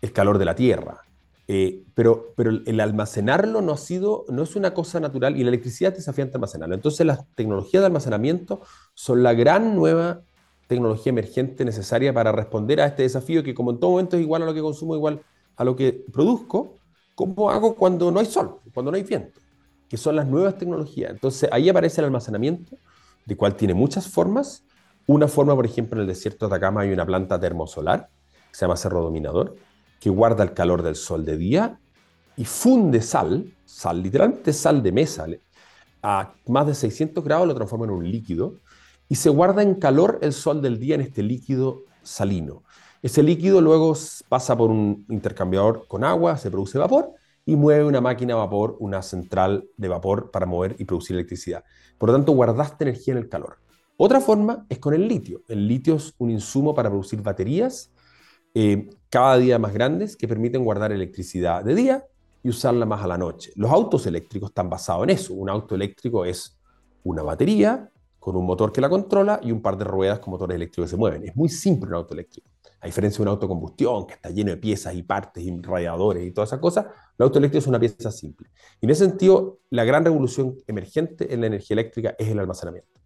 El 0.01 0.11
calor 0.11 0.39
de 0.39 0.45
la 0.45 0.55
tierra. 0.55 1.01
Eh, 1.47 1.83
pero, 1.93 2.33
pero 2.35 2.51
el 2.65 2.79
almacenarlo 2.81 3.61
no, 3.61 3.71
ha 3.71 3.77
sido, 3.77 4.25
no 4.27 4.43
es 4.43 4.57
una 4.57 4.73
cosa 4.73 4.99
natural 4.99 5.37
y 5.37 5.43
la 5.43 5.49
electricidad 5.49 5.93
es 5.93 5.99
desafiante 5.99 6.35
almacenarlo. 6.35 6.75
Entonces 6.75 7.05
las 7.05 7.25
tecnologías 7.33 7.81
de 7.81 7.87
almacenamiento 7.87 8.61
son 8.93 9.23
la 9.23 9.33
gran 9.33 9.73
nueva 9.73 10.21
tecnología 10.67 11.11
emergente 11.11 11.63
necesaria 11.63 12.13
para 12.13 12.33
responder 12.33 12.81
a 12.81 12.87
este 12.87 13.03
desafío 13.03 13.41
que 13.43 13.53
como 13.53 13.71
en 13.71 13.79
todo 13.79 13.91
momento 13.91 14.17
es 14.17 14.23
igual 14.23 14.41
a 14.41 14.45
lo 14.45 14.53
que 14.53 14.61
consumo, 14.61 14.95
igual 14.95 15.21
a 15.57 15.63
lo 15.63 15.75
que 15.75 16.05
produzco, 16.11 16.77
¿cómo 17.15 17.49
hago 17.49 17.75
cuando 17.75 18.11
no 18.11 18.19
hay 18.19 18.25
sol, 18.25 18.59
cuando 18.73 18.91
no 18.91 18.97
hay 18.97 19.03
viento? 19.03 19.39
Que 19.89 19.97
son 19.97 20.15
las 20.15 20.27
nuevas 20.27 20.57
tecnologías. 20.57 21.11
Entonces 21.11 21.49
ahí 21.51 21.69
aparece 21.69 22.01
el 22.01 22.05
almacenamiento, 22.05 22.77
de 23.25 23.37
cual 23.37 23.55
tiene 23.55 23.73
muchas 23.73 24.07
formas. 24.07 24.63
Una 25.07 25.27
forma, 25.27 25.55
por 25.55 25.65
ejemplo, 25.65 25.97
en 25.97 26.01
el 26.01 26.07
desierto 26.07 26.47
de 26.47 26.55
Atacama 26.55 26.81
hay 26.81 26.91
una 26.91 27.05
planta 27.05 27.39
termosolar, 27.39 28.09
que 28.51 28.57
se 28.57 28.61
llama 28.61 28.77
Cerro 28.77 29.01
Dominador, 29.01 29.55
que 29.99 30.09
guarda 30.09 30.43
el 30.43 30.53
calor 30.53 30.83
del 30.83 30.95
sol 30.95 31.25
de 31.25 31.37
día 31.37 31.79
y 32.37 32.45
funde 32.45 33.01
sal, 33.01 33.53
sal, 33.65 34.01
literalmente 34.01 34.51
sal 34.53 34.83
de 34.83 34.91
mesa, 34.91 35.25
a 36.03 36.33
más 36.47 36.67
de 36.67 36.75
600 36.75 37.23
grados 37.23 37.47
lo 37.47 37.55
transforma 37.55 37.85
en 37.85 37.91
un 37.91 38.11
líquido 38.11 38.59
y 39.09 39.15
se 39.15 39.29
guarda 39.29 39.63
en 39.63 39.75
calor 39.75 40.19
el 40.21 40.33
sol 40.33 40.61
del 40.61 40.79
día 40.79 40.95
en 40.95 41.01
este 41.01 41.23
líquido 41.23 41.83
salino. 42.03 42.63
Ese 43.05 43.21
líquido 43.21 43.61
luego 43.61 43.95
pasa 44.29 44.57
por 44.57 44.71
un 44.71 45.05
intercambiador 45.09 45.87
con 45.87 46.03
agua, 46.03 46.37
se 46.37 46.49
produce 46.49 46.79
vapor 46.79 47.13
y 47.45 47.55
mueve 47.55 47.85
una 47.85 48.01
máquina 48.01 48.33
a 48.33 48.37
vapor, 48.37 48.77
una 48.79 49.03
central 49.03 49.69
de 49.77 49.87
vapor 49.87 50.31
para 50.31 50.47
mover 50.47 50.75
y 50.79 50.85
producir 50.85 51.15
electricidad. 51.15 51.63
Por 51.99 52.09
lo 52.09 52.15
tanto, 52.15 52.31
guardaste 52.31 52.83
energía 52.83 53.11
en 53.11 53.19
el 53.19 53.29
calor. 53.29 53.59
Otra 53.95 54.19
forma 54.21 54.65
es 54.69 54.79
con 54.79 54.95
el 54.95 55.07
litio. 55.07 55.43
El 55.47 55.67
litio 55.67 55.97
es 55.97 56.15
un 56.17 56.31
insumo 56.31 56.73
para 56.73 56.89
producir 56.89 57.21
baterías 57.21 57.91
eh, 58.55 58.89
cada 59.11 59.37
día 59.37 59.59
más 59.59 59.71
grandes 59.71 60.17
que 60.17 60.27
permiten 60.27 60.63
guardar 60.63 60.91
electricidad 60.91 61.63
de 61.63 61.75
día 61.75 62.07
y 62.41 62.49
usarla 62.49 62.87
más 62.87 63.03
a 63.03 63.07
la 63.07 63.19
noche. 63.19 63.51
Los 63.55 63.69
autos 63.69 64.07
eléctricos 64.07 64.49
están 64.49 64.67
basados 64.67 65.03
en 65.03 65.11
eso. 65.11 65.35
Un 65.35 65.51
auto 65.51 65.75
eléctrico 65.75 66.25
es 66.25 66.57
una 67.03 67.21
batería 67.21 67.87
con 68.25 68.35
un 68.35 68.45
motor 68.47 68.71
que 68.71 68.81
la 68.81 68.89
controla 68.89 69.39
y 69.43 69.51
un 69.51 69.61
par 69.61 69.77
de 69.77 69.83
ruedas 69.83 70.17
con 70.17 70.31
motores 70.31 70.55
eléctricos 70.55 70.87
que 70.87 70.95
se 70.95 70.97
mueven. 70.97 71.27
Es 71.27 71.35
muy 71.35 71.47
simple 71.47 71.89
un 71.89 71.93
auto 71.93 72.15
eléctrico. 72.15 72.49
A 72.81 72.87
diferencia 72.87 73.19
de 73.19 73.21
un 73.21 73.27
auto 73.27 73.47
combustión 73.47 74.07
que 74.07 74.15
está 74.15 74.31
lleno 74.31 74.49
de 74.49 74.57
piezas 74.57 74.95
y 74.95 75.03
partes 75.03 75.43
y 75.43 75.61
radiadores 75.61 76.25
y 76.25 76.31
todas 76.31 76.49
esas 76.49 76.59
cosas, 76.59 76.87
el 77.19 77.23
auto 77.23 77.37
eléctrico 77.37 77.59
es 77.59 77.67
una 77.67 77.79
pieza 77.79 78.09
simple. 78.09 78.49
Y 78.81 78.87
en 78.87 78.89
ese 78.89 79.05
sentido, 79.05 79.59
la 79.69 79.83
gran 79.83 80.03
revolución 80.03 80.55
emergente 80.65 81.35
en 81.35 81.41
la 81.41 81.45
energía 81.45 81.75
eléctrica 81.75 82.15
es 82.17 82.27
el 82.27 82.39
almacenamiento. 82.39 82.99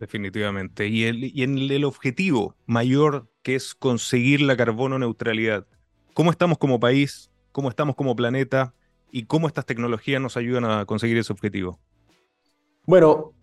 Definitivamente. 0.00 0.88
Y, 0.88 1.04
el, 1.04 1.24
y 1.24 1.42
en 1.42 1.58
el 1.58 1.84
objetivo 1.84 2.56
mayor 2.64 3.28
que 3.42 3.56
es 3.56 3.74
conseguir 3.74 4.40
la 4.40 4.56
carbono 4.56 4.98
neutralidad, 4.98 5.66
¿cómo 6.14 6.30
estamos 6.30 6.56
como 6.56 6.80
país? 6.80 7.30
¿Cómo 7.52 7.68
estamos 7.68 7.96
como 7.96 8.16
planeta? 8.16 8.72
¿Y 9.12 9.24
cómo 9.24 9.46
estas 9.46 9.66
tecnologías 9.66 10.22
nos 10.22 10.38
ayudan 10.38 10.64
a 10.64 10.86
conseguir 10.86 11.18
ese 11.18 11.34
objetivo? 11.34 11.78
Bueno, 12.86 13.34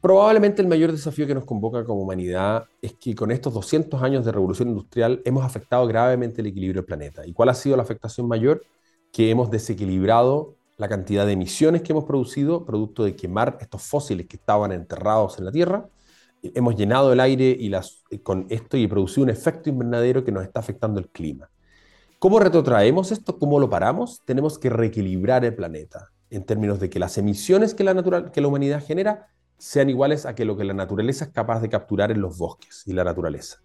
Probablemente 0.00 0.62
el 0.62 0.68
mayor 0.68 0.92
desafío 0.92 1.26
que 1.26 1.34
nos 1.34 1.44
convoca 1.44 1.84
como 1.84 2.02
humanidad 2.02 2.66
es 2.80 2.94
que 2.94 3.14
con 3.14 3.30
estos 3.30 3.52
200 3.54 4.02
años 4.02 4.24
de 4.24 4.32
revolución 4.32 4.68
industrial 4.68 5.20
hemos 5.24 5.44
afectado 5.44 5.86
gravemente 5.86 6.40
el 6.40 6.46
equilibrio 6.46 6.82
del 6.82 6.86
planeta. 6.86 7.26
¿Y 7.26 7.32
cuál 7.32 7.50
ha 7.50 7.54
sido 7.54 7.76
la 7.76 7.82
afectación 7.82 8.28
mayor? 8.28 8.62
Que 9.12 9.30
hemos 9.30 9.50
desequilibrado 9.50 10.56
la 10.76 10.88
cantidad 10.88 11.26
de 11.26 11.32
emisiones 11.32 11.82
que 11.82 11.92
hemos 11.92 12.04
producido, 12.04 12.64
producto 12.64 13.04
de 13.04 13.14
quemar 13.14 13.58
estos 13.60 13.82
fósiles 13.82 14.26
que 14.26 14.36
estaban 14.36 14.72
enterrados 14.72 15.38
en 15.38 15.44
la 15.44 15.52
Tierra, 15.52 15.88
hemos 16.42 16.76
llenado 16.76 17.12
el 17.12 17.20
aire 17.20 17.56
y 17.58 17.70
con 18.18 18.46
esto 18.50 18.76
y 18.76 18.86
producido 18.86 19.24
un 19.24 19.30
efecto 19.30 19.70
invernadero 19.70 20.24
que 20.24 20.32
nos 20.32 20.44
está 20.44 20.60
afectando 20.60 21.00
el 21.00 21.08
clima. 21.08 21.48
¿Cómo 22.18 22.38
retrotraemos 22.38 23.12
esto? 23.12 23.38
¿Cómo 23.38 23.58
lo 23.60 23.70
paramos? 23.70 24.22
Tenemos 24.24 24.58
que 24.58 24.70
reequilibrar 24.70 25.44
el 25.44 25.54
planeta 25.54 26.10
en 26.30 26.44
términos 26.44 26.80
de 26.80 26.90
que 26.90 26.98
las 26.98 27.16
emisiones 27.18 27.74
que 27.74 27.84
la, 27.84 28.30
que 28.32 28.40
la 28.40 28.48
humanidad 28.48 28.84
genera 28.84 29.28
sean 29.64 29.88
iguales 29.88 30.26
a 30.26 30.34
que 30.34 30.44
lo 30.44 30.58
que 30.58 30.64
la 30.64 30.74
naturaleza 30.74 31.24
es 31.24 31.30
capaz 31.30 31.60
de 31.60 31.70
capturar 31.70 32.10
en 32.10 32.20
los 32.20 32.36
bosques 32.36 32.82
y 32.84 32.92
la 32.92 33.02
naturaleza. 33.02 33.62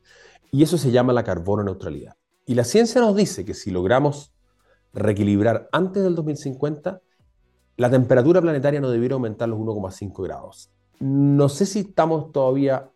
Y 0.49 0.63
eso 0.63 0.77
se 0.77 0.91
llama 0.91 1.11
la 1.11 1.25
carbono 1.25 1.61
neutralidad. 1.61 2.15
Y 2.45 2.55
la 2.55 2.63
ciencia 2.63 3.01
nos 3.01 3.17
dice 3.17 3.43
que 3.43 3.53
si 3.53 3.69
logramos 3.69 4.31
reequilibrar 4.93 5.67
antes 5.73 6.01
del 6.01 6.15
2050, 6.15 7.01
la 7.75 7.89
temperatura 7.89 8.41
planetaria 8.41 8.79
no 8.79 8.89
debiera 8.89 9.15
aumentar 9.15 9.49
los 9.49 9.59
1,5 9.59 10.23
grados. 10.23 10.71
No 11.01 11.49
sé 11.49 11.65
si 11.65 11.79
estamos 11.79 12.31
todavía 12.31 12.89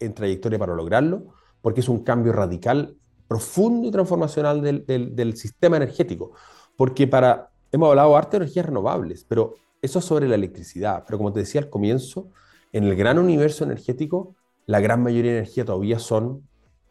en 0.00 0.12
trayectoria 0.12 0.58
para 0.58 0.74
lograrlo, 0.74 1.28
porque 1.62 1.78
es 1.78 1.88
un 1.88 2.02
cambio 2.02 2.32
radical, 2.32 2.96
profundo 3.28 3.86
y 3.86 3.92
transformacional 3.92 4.62
del, 4.62 5.36
sistema 5.36 5.76
energético. 5.76 6.32
Porque 6.76 7.06
para, 7.06 7.52
hemos 7.70 7.88
hablado 7.88 8.20
de 8.20 8.36
energías 8.36 8.66
renovables, 8.66 9.24
pero 9.28 9.54
eso 9.80 10.00
es 10.00 10.04
sobre 10.04 10.26
la 10.26 10.34
electricidad. 10.34 11.04
Pero 11.06 11.18
como 11.18 11.32
te 11.32 11.38
decía 11.38 11.60
al 11.60 11.70
comienzo, 11.70 12.32
en 12.72 12.84
el 12.84 12.96
gran 12.96 13.18
universo 13.18 13.64
energético, 13.64 14.36
la 14.66 14.80
gran 14.80 15.02
mayoría 15.02 15.32
de 15.32 15.38
energía 15.38 15.64
todavía 15.64 15.98
son 15.98 16.46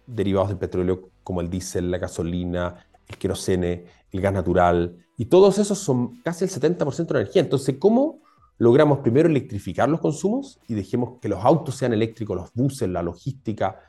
derivados 0.08 0.50
del 0.50 0.58
petróleo, 0.58 1.10
como 1.24 1.42
el 1.42 1.50
diésel, 1.50 1.92
la 1.92 1.98
gasolina, 1.98 2.88
el 3.08 3.18
querosene, 3.18 3.86
el 4.12 4.22
gas 4.22 4.34
natural, 4.34 4.98
y 5.18 5.26
todos 5.26 5.60
esos 5.60 5.78
son 5.78 6.22
casi 6.22 6.46
el 6.46 6.52
70% 6.52 7.08
de 7.08 7.20
energía. 7.20 7.42
Entonces, 7.42 7.76
¿cómo 7.80 8.22
logramos 8.58 9.00
primero 9.00 9.30
electrificar 9.30 9.90
los 9.90 10.00
consumos 10.00 10.60
y 10.68 10.74
dejemos 10.74 11.20
que 11.22 11.30
los 11.30 11.44
autos 11.44 11.76
sean 11.76 11.94
eléctricos, 11.94 12.36
los 12.36 12.54
buses, 12.54 12.90
la 12.90 13.04
logística, 13.04 13.80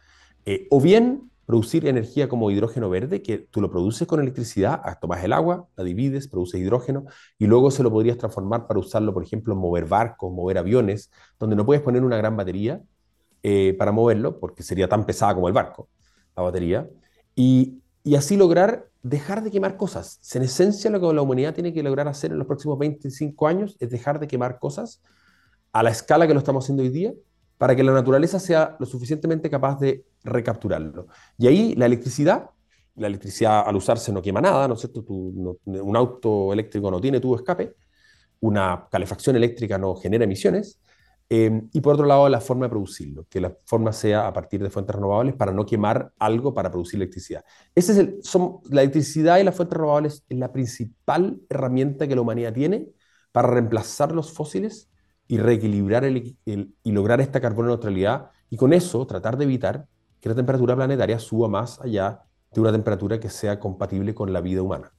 eh, 0.44 0.66
o 0.70 0.80
bien 0.80 1.30
producir 1.48 1.86
energía 1.86 2.28
como 2.28 2.50
hidrógeno 2.50 2.90
verde, 2.90 3.22
que 3.22 3.38
tú 3.38 3.62
lo 3.62 3.70
produces 3.70 4.06
con 4.06 4.20
electricidad, 4.20 4.82
ah, 4.84 4.98
tomas 5.00 5.24
el 5.24 5.32
agua, 5.32 5.66
la 5.76 5.82
divides, 5.82 6.28
produces 6.28 6.60
hidrógeno, 6.60 7.06
y 7.38 7.46
luego 7.46 7.70
se 7.70 7.82
lo 7.82 7.90
podrías 7.90 8.18
transformar 8.18 8.66
para 8.66 8.78
usarlo, 8.78 9.14
por 9.14 9.22
ejemplo, 9.22 9.56
mover 9.56 9.86
barcos, 9.86 10.30
mover 10.30 10.58
aviones, 10.58 11.10
donde 11.38 11.56
no 11.56 11.64
puedes 11.64 11.82
poner 11.82 12.04
una 12.04 12.18
gran 12.18 12.36
batería 12.36 12.82
eh, 13.42 13.74
para 13.78 13.92
moverlo, 13.92 14.38
porque 14.38 14.62
sería 14.62 14.90
tan 14.90 15.06
pesada 15.06 15.34
como 15.34 15.48
el 15.48 15.54
barco, 15.54 15.88
la 16.36 16.42
batería, 16.42 16.86
y, 17.34 17.80
y 18.04 18.16
así 18.16 18.36
lograr 18.36 18.90
dejar 19.02 19.42
de 19.42 19.50
quemar 19.50 19.78
cosas. 19.78 20.20
En 20.34 20.42
esencia, 20.42 20.90
lo 20.90 21.00
que 21.00 21.14
la 21.14 21.22
humanidad 21.22 21.54
tiene 21.54 21.72
que 21.72 21.82
lograr 21.82 22.08
hacer 22.08 22.30
en 22.30 22.36
los 22.36 22.46
próximos 22.46 22.78
25 22.78 23.48
años 23.48 23.74
es 23.80 23.88
dejar 23.88 24.20
de 24.20 24.26
quemar 24.28 24.58
cosas 24.58 25.00
a 25.72 25.82
la 25.82 25.88
escala 25.88 26.26
que 26.26 26.34
lo 26.34 26.40
estamos 26.40 26.66
haciendo 26.66 26.82
hoy 26.82 26.90
día 26.90 27.14
para 27.58 27.76
que 27.76 27.82
la 27.82 27.92
naturaleza 27.92 28.38
sea 28.38 28.76
lo 28.78 28.86
suficientemente 28.86 29.50
capaz 29.50 29.78
de 29.80 30.06
recapturarlo. 30.24 31.08
Y 31.36 31.46
ahí 31.48 31.74
la 31.74 31.86
electricidad, 31.86 32.50
la 32.94 33.08
electricidad 33.08 33.64
al 33.66 33.76
usarse 33.76 34.12
no 34.12 34.22
quema 34.22 34.40
nada, 34.40 34.68
¿no 34.68 34.74
es 34.74 34.80
cierto? 34.80 35.04
un 35.08 35.96
auto 35.96 36.52
eléctrico 36.52 36.90
no 36.90 37.00
tiene 37.00 37.20
tubo 37.20 37.36
escape, 37.36 37.74
una 38.40 38.86
calefacción 38.90 39.36
eléctrica 39.36 39.76
no 39.76 39.96
genera 39.96 40.24
emisiones, 40.24 40.80
Em, 41.30 41.68
y 41.74 41.80
por 41.82 41.94
otro 41.94 42.06
lado, 42.06 42.26
la 42.28 42.40
forma 42.40 42.66
de 42.66 42.70
producirlo, 42.70 43.26
que 43.28 43.40
la 43.40 43.54
forma 43.66 43.92
sea 43.92 44.26
a 44.26 44.32
partir 44.32 44.62
de 44.62 44.70
fuentes 44.70 44.94
renovables 44.96 45.34
para 45.34 45.52
no 45.52 45.66
quemar 45.66 46.10
algo 46.18 46.54
para 46.54 46.70
producir 46.70 46.96
electricidad. 46.96 47.44
Ese 47.74 47.92
es 47.92 47.98
el, 47.98 48.18
son, 48.22 48.60
la 48.70 48.80
electricidad 48.80 49.38
y 49.38 49.44
las 49.44 49.54
fuentes 49.54 49.76
renovables 49.76 50.24
es 50.26 50.38
la 50.38 50.52
principal 50.52 51.38
herramienta 51.50 52.08
que 52.08 52.14
la 52.14 52.22
humanidad 52.22 52.54
tiene 52.54 52.88
para 53.30 53.48
reemplazar 53.48 54.12
los 54.12 54.32
fósiles 54.32 54.90
y 55.28 55.38
reequilibrar 55.38 56.04
el, 56.04 56.36
y 56.46 56.92
lograr 56.92 57.20
esta 57.20 57.40
carbono 57.40 57.68
neutralidad 57.68 58.30
y 58.50 58.56
con 58.56 58.72
eso 58.72 59.06
tratar 59.06 59.36
de 59.36 59.44
evitar 59.44 59.86
que 60.20 60.28
la 60.28 60.34
temperatura 60.34 60.74
planetaria 60.74 61.18
suba 61.18 61.48
más 61.48 61.80
allá 61.80 62.22
de 62.52 62.60
una 62.60 62.72
temperatura 62.72 63.20
que 63.20 63.28
sea 63.28 63.60
compatible 63.60 64.14
con 64.14 64.32
la 64.32 64.40
vida 64.40 64.62
humana. 64.62 64.90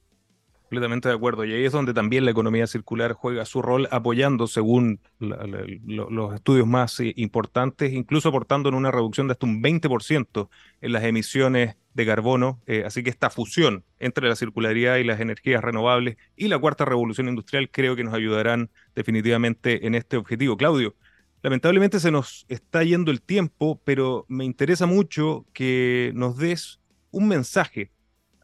Completamente 0.62 1.08
de 1.08 1.16
acuerdo. 1.16 1.44
Y 1.44 1.52
ahí 1.52 1.64
es 1.64 1.72
donde 1.72 1.92
también 1.92 2.24
la 2.24 2.30
economía 2.30 2.64
circular 2.68 3.12
juega 3.12 3.44
su 3.44 3.60
rol 3.60 3.88
apoyando, 3.90 4.46
según 4.46 5.00
los 5.18 6.32
estudios 6.32 6.64
más 6.64 7.00
eh, 7.00 7.12
importantes, 7.16 7.92
incluso 7.92 8.28
aportando 8.28 8.68
en 8.68 8.76
una 8.76 8.92
reducción 8.92 9.26
de 9.26 9.32
hasta 9.32 9.46
un 9.46 9.60
20% 9.60 10.48
en 10.80 10.92
las 10.92 11.02
emisiones 11.02 11.76
de 11.94 12.06
carbono. 12.06 12.60
Eh, 12.66 12.84
así 12.86 13.02
que 13.02 13.10
esta 13.10 13.30
fusión 13.30 13.84
entre 13.98 14.28
la 14.28 14.36
circularidad 14.36 14.96
y 14.96 15.04
las 15.04 15.20
energías 15.20 15.62
renovables 15.62 16.16
y 16.36 16.48
la 16.48 16.58
cuarta 16.58 16.84
revolución 16.84 17.28
industrial 17.28 17.70
creo 17.70 17.96
que 17.96 18.04
nos 18.04 18.14
ayudarán 18.14 18.70
definitivamente 18.94 19.86
en 19.86 19.94
este 19.94 20.16
objetivo. 20.16 20.56
Claudio, 20.56 20.94
lamentablemente 21.42 22.00
se 22.00 22.10
nos 22.10 22.46
está 22.48 22.82
yendo 22.84 23.10
el 23.10 23.22
tiempo, 23.22 23.80
pero 23.84 24.26
me 24.28 24.44
interesa 24.44 24.86
mucho 24.86 25.46
que 25.52 26.12
nos 26.14 26.36
des 26.36 26.80
un 27.10 27.28
mensaje 27.28 27.90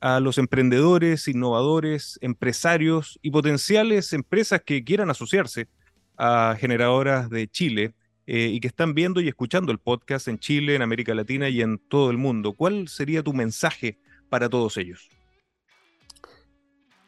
a 0.00 0.20
los 0.20 0.38
emprendedores, 0.38 1.26
innovadores, 1.28 2.18
empresarios 2.20 3.18
y 3.22 3.30
potenciales 3.30 4.12
empresas 4.12 4.60
que 4.64 4.84
quieran 4.84 5.10
asociarse 5.10 5.68
a 6.16 6.56
generadoras 6.58 7.30
de 7.30 7.48
Chile 7.48 7.94
eh, 8.26 8.50
y 8.52 8.60
que 8.60 8.68
están 8.68 8.94
viendo 8.94 9.20
y 9.20 9.28
escuchando 9.28 9.70
el 9.72 9.78
podcast 9.78 10.28
en 10.28 10.38
Chile, 10.38 10.74
en 10.74 10.82
América 10.82 11.14
Latina 11.14 11.48
y 11.48 11.62
en 11.62 11.78
todo 11.78 12.10
el 12.10 12.18
mundo. 12.18 12.54
¿Cuál 12.54 12.88
sería 12.88 13.22
tu 13.22 13.32
mensaje 13.32 13.98
para 14.28 14.48
todos 14.48 14.76
ellos? 14.76 15.08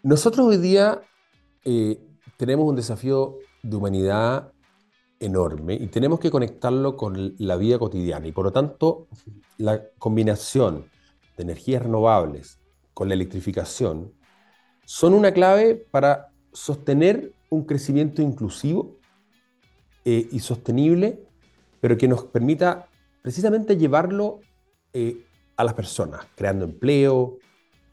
Nosotros 0.03 0.47
hoy 0.47 0.59
día 0.59 1.01
eh, 1.65 1.99
tenemos 2.37 2.69
un 2.69 2.77
desafío 2.77 3.39
de 3.63 3.77
humanidad 3.77 4.53
enorme 5.19 5.75
y 5.75 5.89
tenemos 5.89 6.21
que 6.21 6.31
conectarlo 6.31 6.97
con 6.97 7.35
la 7.39 7.57
vida 7.57 7.79
cotidiana 7.79 8.29
y 8.29 8.33
por 8.33 8.45
lo 8.45 8.53
tanto 8.53 9.09
la 9.57 9.83
combinación 9.99 10.87
de 11.37 11.43
energías 11.43 11.83
renovables, 11.83 12.61
con 12.95 13.09
la 13.09 13.15
electrificación 13.15 14.13
son 14.85 15.15
una 15.15 15.33
clave 15.33 15.75
para 15.75 16.29
sostener 16.53 17.33
un 17.51 17.65
crecimiento 17.65 18.23
inclusivo 18.23 18.98
eh, 20.11 20.27
y 20.33 20.39
sostenible, 20.39 21.19
pero 21.83 21.99
que 21.99 22.09
nos 22.09 22.25
permita 22.25 22.89
precisamente 23.21 23.77
llevarlo 23.77 24.41
eh, 24.95 25.27
a 25.55 25.65
las 25.65 25.75
personas, 25.75 26.27
creando 26.35 26.65
empleo, 26.65 27.37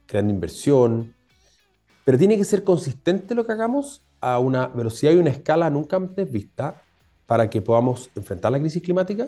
creando 0.06 0.32
inversión, 0.32 1.14
pero 2.06 2.18
tiene 2.18 2.38
que 2.38 2.46
ser 2.46 2.64
consistente 2.64 3.36
lo 3.36 3.46
que 3.46 3.52
hagamos 3.52 4.02
a 4.22 4.40
una 4.40 4.68
velocidad 4.70 5.12
y 5.12 5.18
una 5.18 5.30
escala 5.30 5.70
nunca 5.70 5.98
antes 5.98 6.32
vista 6.32 6.82
para 7.26 7.50
que 7.50 7.62
podamos 7.62 8.10
enfrentar 8.16 8.54
la 8.54 8.62
crisis 8.62 8.82
climática, 8.82 9.28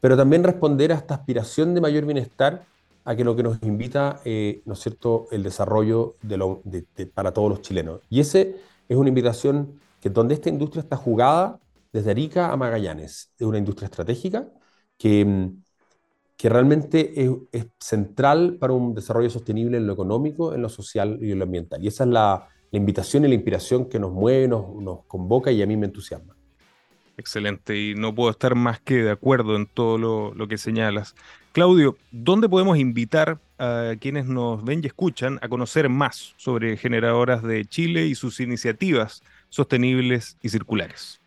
pero 0.00 0.16
también 0.16 0.44
responder 0.44 0.92
a 0.92 0.94
esta 0.94 1.16
aspiración 1.16 1.74
de 1.74 1.80
mayor 1.80 2.04
bienestar 2.04 2.66
a 3.04 3.16
que 3.16 3.24
lo 3.24 3.34
que 3.34 3.42
nos 3.42 3.60
invita, 3.64 4.20
eh, 4.24 4.62
¿no 4.64 4.74
es 4.74 4.78
cierto?, 4.78 5.26
el 5.32 5.42
desarrollo 5.42 6.14
de 6.22 6.86
para 7.12 7.32
todos 7.32 7.50
los 7.50 7.62
chilenos. 7.62 8.00
Y 8.08 8.20
ese 8.20 8.60
es 8.88 8.96
una 8.96 9.08
invitación 9.08 9.80
que 10.00 10.08
donde 10.08 10.34
esta 10.34 10.50
industria 10.50 10.82
está 10.82 10.96
jugada 10.96 11.58
desde 11.96 12.10
Arica 12.10 12.52
a 12.52 12.56
Magallanes. 12.56 13.32
Es 13.38 13.46
una 13.46 13.56
industria 13.56 13.86
estratégica 13.86 14.48
que, 14.98 15.24
mm, 15.24 15.62
que 16.36 16.48
realmente 16.50 17.14
es, 17.52 17.66
central 17.80 18.58
para 18.60 18.74
un 18.74 18.94
desarrollo 18.94 19.30
sostenible 19.30 19.78
en 19.78 19.86
lo 19.86 19.94
económico, 19.94 20.54
en 20.54 20.60
lo 20.60 20.68
social 20.68 21.18
y 21.22 21.32
en 21.32 21.38
lo 21.38 21.44
ambiental. 21.44 21.82
Y 21.82 21.88
esa 21.88 22.04
es 22.04 22.10
la, 22.10 22.48
invitación 22.72 23.24
y 23.24 23.28
la 23.28 23.34
inspiración 23.34 23.88
que 23.88 23.98
nos 23.98 24.12
mueve, 24.12 24.48
nos, 24.48 25.06
convoca 25.06 25.50
y 25.50 25.62
a 25.62 25.66
mí 25.66 25.78
me 25.78 25.86
entusiasma. 25.86 26.36
Excelente, 27.16 27.74
y 27.74 27.94
no 27.94 28.14
puedo 28.14 28.30
estar 28.30 28.54
más 28.54 28.80
que 28.80 28.96
de 28.96 29.10
acuerdo 29.10 29.56
en 29.56 29.66
todo 29.66 29.96
lo, 30.34 30.48
que 30.48 30.58
señalas. 30.58 31.14
Claudio, 31.52 31.96
¿dónde 32.10 32.50
podemos 32.50 32.76
invitar 32.76 33.38
a 33.58 33.94
quienes 33.98 34.26
nos 34.26 34.62
ven 34.62 34.82
y 34.82 34.88
escuchan 34.88 35.38
a 35.40 35.48
conocer 35.48 35.88
más 35.88 36.34
sobre 36.36 36.76
generadoras 36.76 37.42
de 37.42 37.64
Chile 37.64 38.04
y 38.08 38.14
sus 38.14 38.40
iniciativas 38.40 39.22
sostenibles 39.48 40.36
y 40.42 40.50
circulares? 40.50 41.22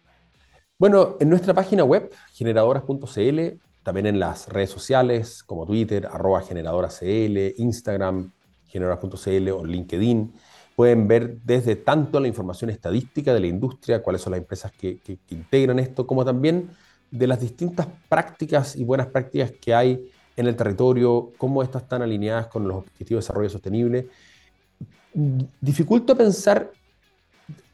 Bueno, 0.79 1.17
en 1.19 1.27
nuestra 1.27 1.53
página 1.53 1.83
web, 1.83 2.09
generadoras.cl, 2.31 3.39
también 3.83 4.05
en 4.05 4.17
las 4.17 4.47
redes 4.47 4.69
sociales 4.69 5.43
como 5.43 5.65
Twitter, 5.65 6.07
arroba 6.09 6.41
generadorascl, 6.41 7.37
Instagram, 7.57 8.31
generadoras.cl 8.65 9.49
o 9.49 9.65
LinkedIn 9.65 10.33
pueden 10.77 11.05
ver 11.09 11.37
desde 11.43 11.75
tanto 11.75 12.21
la 12.21 12.29
información 12.29 12.69
estadística 12.69 13.33
de 13.33 13.41
la 13.41 13.47
industria, 13.47 14.01
cuáles 14.01 14.21
son 14.21 14.31
las 14.31 14.37
empresas 14.37 14.71
que, 14.71 15.01
integran 15.31 15.79
esto, 15.79 16.07
como 16.07 16.23
también 16.23 16.69
de 17.11 17.27
las 17.27 17.41
distintas 17.41 17.85
prácticas 18.07 18.77
y 18.77 18.85
buenas 18.85 19.07
prácticas 19.07 19.51
que 19.59 19.73
hay 19.73 20.09
en 20.37 20.47
el 20.47 20.55
territorio, 20.55 21.33
cómo 21.37 21.61
estas 21.61 21.83
están 21.83 22.03
alineadas 22.03 22.47
con 22.47 22.65
los 22.65 22.77
objetivos 22.77 23.21
de 23.21 23.27
desarrollo 23.27 23.49
sostenible. 23.49 24.07
Dificulto 25.59 26.15
pensar 26.15 26.71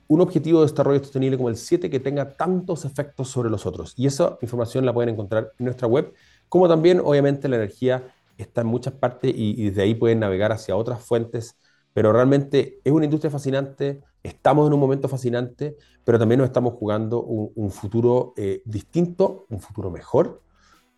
un 0.07 0.21
objetivo 0.21 0.61
de 0.61 0.69
desarrollo 0.69 0.99
sostenible 0.99 1.37
como 1.37 1.49
el 1.49 1.57
7 1.57 1.89
que 1.89 1.99
tenga 1.99 2.35
tantos 2.35 2.85
efectos 2.85 3.29
sobre 3.29 3.49
los 3.49 3.65
otros. 3.65 3.93
Y 3.97 4.07
esa 4.07 4.37
información 4.41 4.85
la 4.85 4.93
pueden 4.93 5.09
encontrar 5.09 5.51
en 5.57 5.65
nuestra 5.65 5.87
web, 5.87 6.13
como 6.49 6.67
también 6.67 7.01
obviamente 7.03 7.47
la 7.49 7.57
energía 7.57 8.03
está 8.37 8.61
en 8.61 8.67
muchas 8.67 8.93
partes 8.93 9.33
y, 9.35 9.61
y 9.61 9.69
desde 9.69 9.83
ahí 9.83 9.95
pueden 9.95 10.19
navegar 10.19 10.51
hacia 10.51 10.75
otras 10.75 11.03
fuentes 11.03 11.57
pero 11.95 12.11
realmente 12.11 12.81
es 12.83 12.91
una 12.91 13.05
industria 13.05 13.31
fascinante, 13.31 14.01
estamos 14.21 14.67
en 14.67 14.73
un 14.73 14.81
momento 14.81 15.07
fascinante, 15.07 15.77
pero 16.03 16.19
también 16.19 16.39
nos 16.39 16.47
estamos 16.47 16.73
jugando 16.73 17.23
un, 17.23 17.71
futuro 17.71 18.33
eh, 18.35 18.61
distinto, 18.65 19.45
un 19.49 19.61
futuro 19.61 19.89
mejor, 19.89 20.41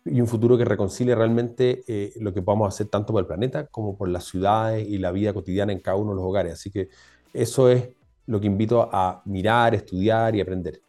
y 0.04 0.20
un 0.20 0.26
futuro 0.26 0.58
que 0.58 0.64
reconcilie 0.64 1.14
realmente 1.14 1.84
eh, 1.86 2.14
lo 2.16 2.34
que 2.34 2.42
podamos 2.42 2.74
hacer 2.74 2.88
tanto 2.88 3.12
por 3.12 3.20
el 3.20 3.28
planeta 3.28 3.68
como 3.68 3.96
por 3.96 4.08
las 4.08 4.24
ciudades 4.24 4.88
y 4.88 4.98
la 4.98 5.12
vida 5.12 5.32
cotidiana 5.32 5.72
en 5.72 5.78
cada 5.78 5.96
uno 5.96 6.10
de 6.10 6.16
los 6.16 6.24
hogares. 6.24 6.54
Así 6.54 6.68
que 6.68 6.88
eso 7.32 7.68
es 7.68 7.90
lo 8.28 8.40
que 8.40 8.46
invito 8.46 8.88
a 8.92 9.22
mirar, 9.24 9.74
estudiar 9.74 10.36
y 10.36 10.40
aprender. 10.40 10.80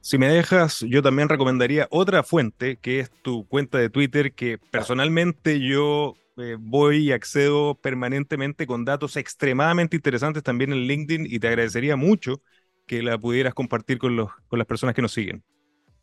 Si 0.00 0.18
me 0.18 0.28
dejas, 0.28 0.80
yo 0.80 1.02
también 1.02 1.28
recomendaría 1.28 1.86
otra 1.90 2.22
fuente, 2.22 2.76
que 2.76 3.00
es 3.00 3.10
tu 3.22 3.46
cuenta 3.46 3.78
de 3.78 3.90
Twitter, 3.90 4.32
que 4.32 4.58
personalmente 4.70 5.60
yo 5.60 6.14
eh, 6.38 6.56
voy 6.58 7.08
y 7.08 7.12
accedo 7.12 7.74
permanentemente 7.74 8.66
con 8.66 8.84
datos 8.84 9.16
extremadamente 9.16 9.96
interesantes 9.96 10.42
también 10.42 10.72
en 10.72 10.80
LinkedIn 10.80 11.26
y 11.26 11.38
te 11.38 11.48
agradecería 11.48 11.96
mucho 11.96 12.40
que 12.86 13.02
la 13.02 13.18
pudieras 13.18 13.54
compartir 13.54 13.98
con, 13.98 14.16
los, 14.16 14.30
con 14.48 14.58
las 14.58 14.66
personas 14.66 14.94
que 14.94 15.02
nos 15.02 15.12
siguen. 15.12 15.42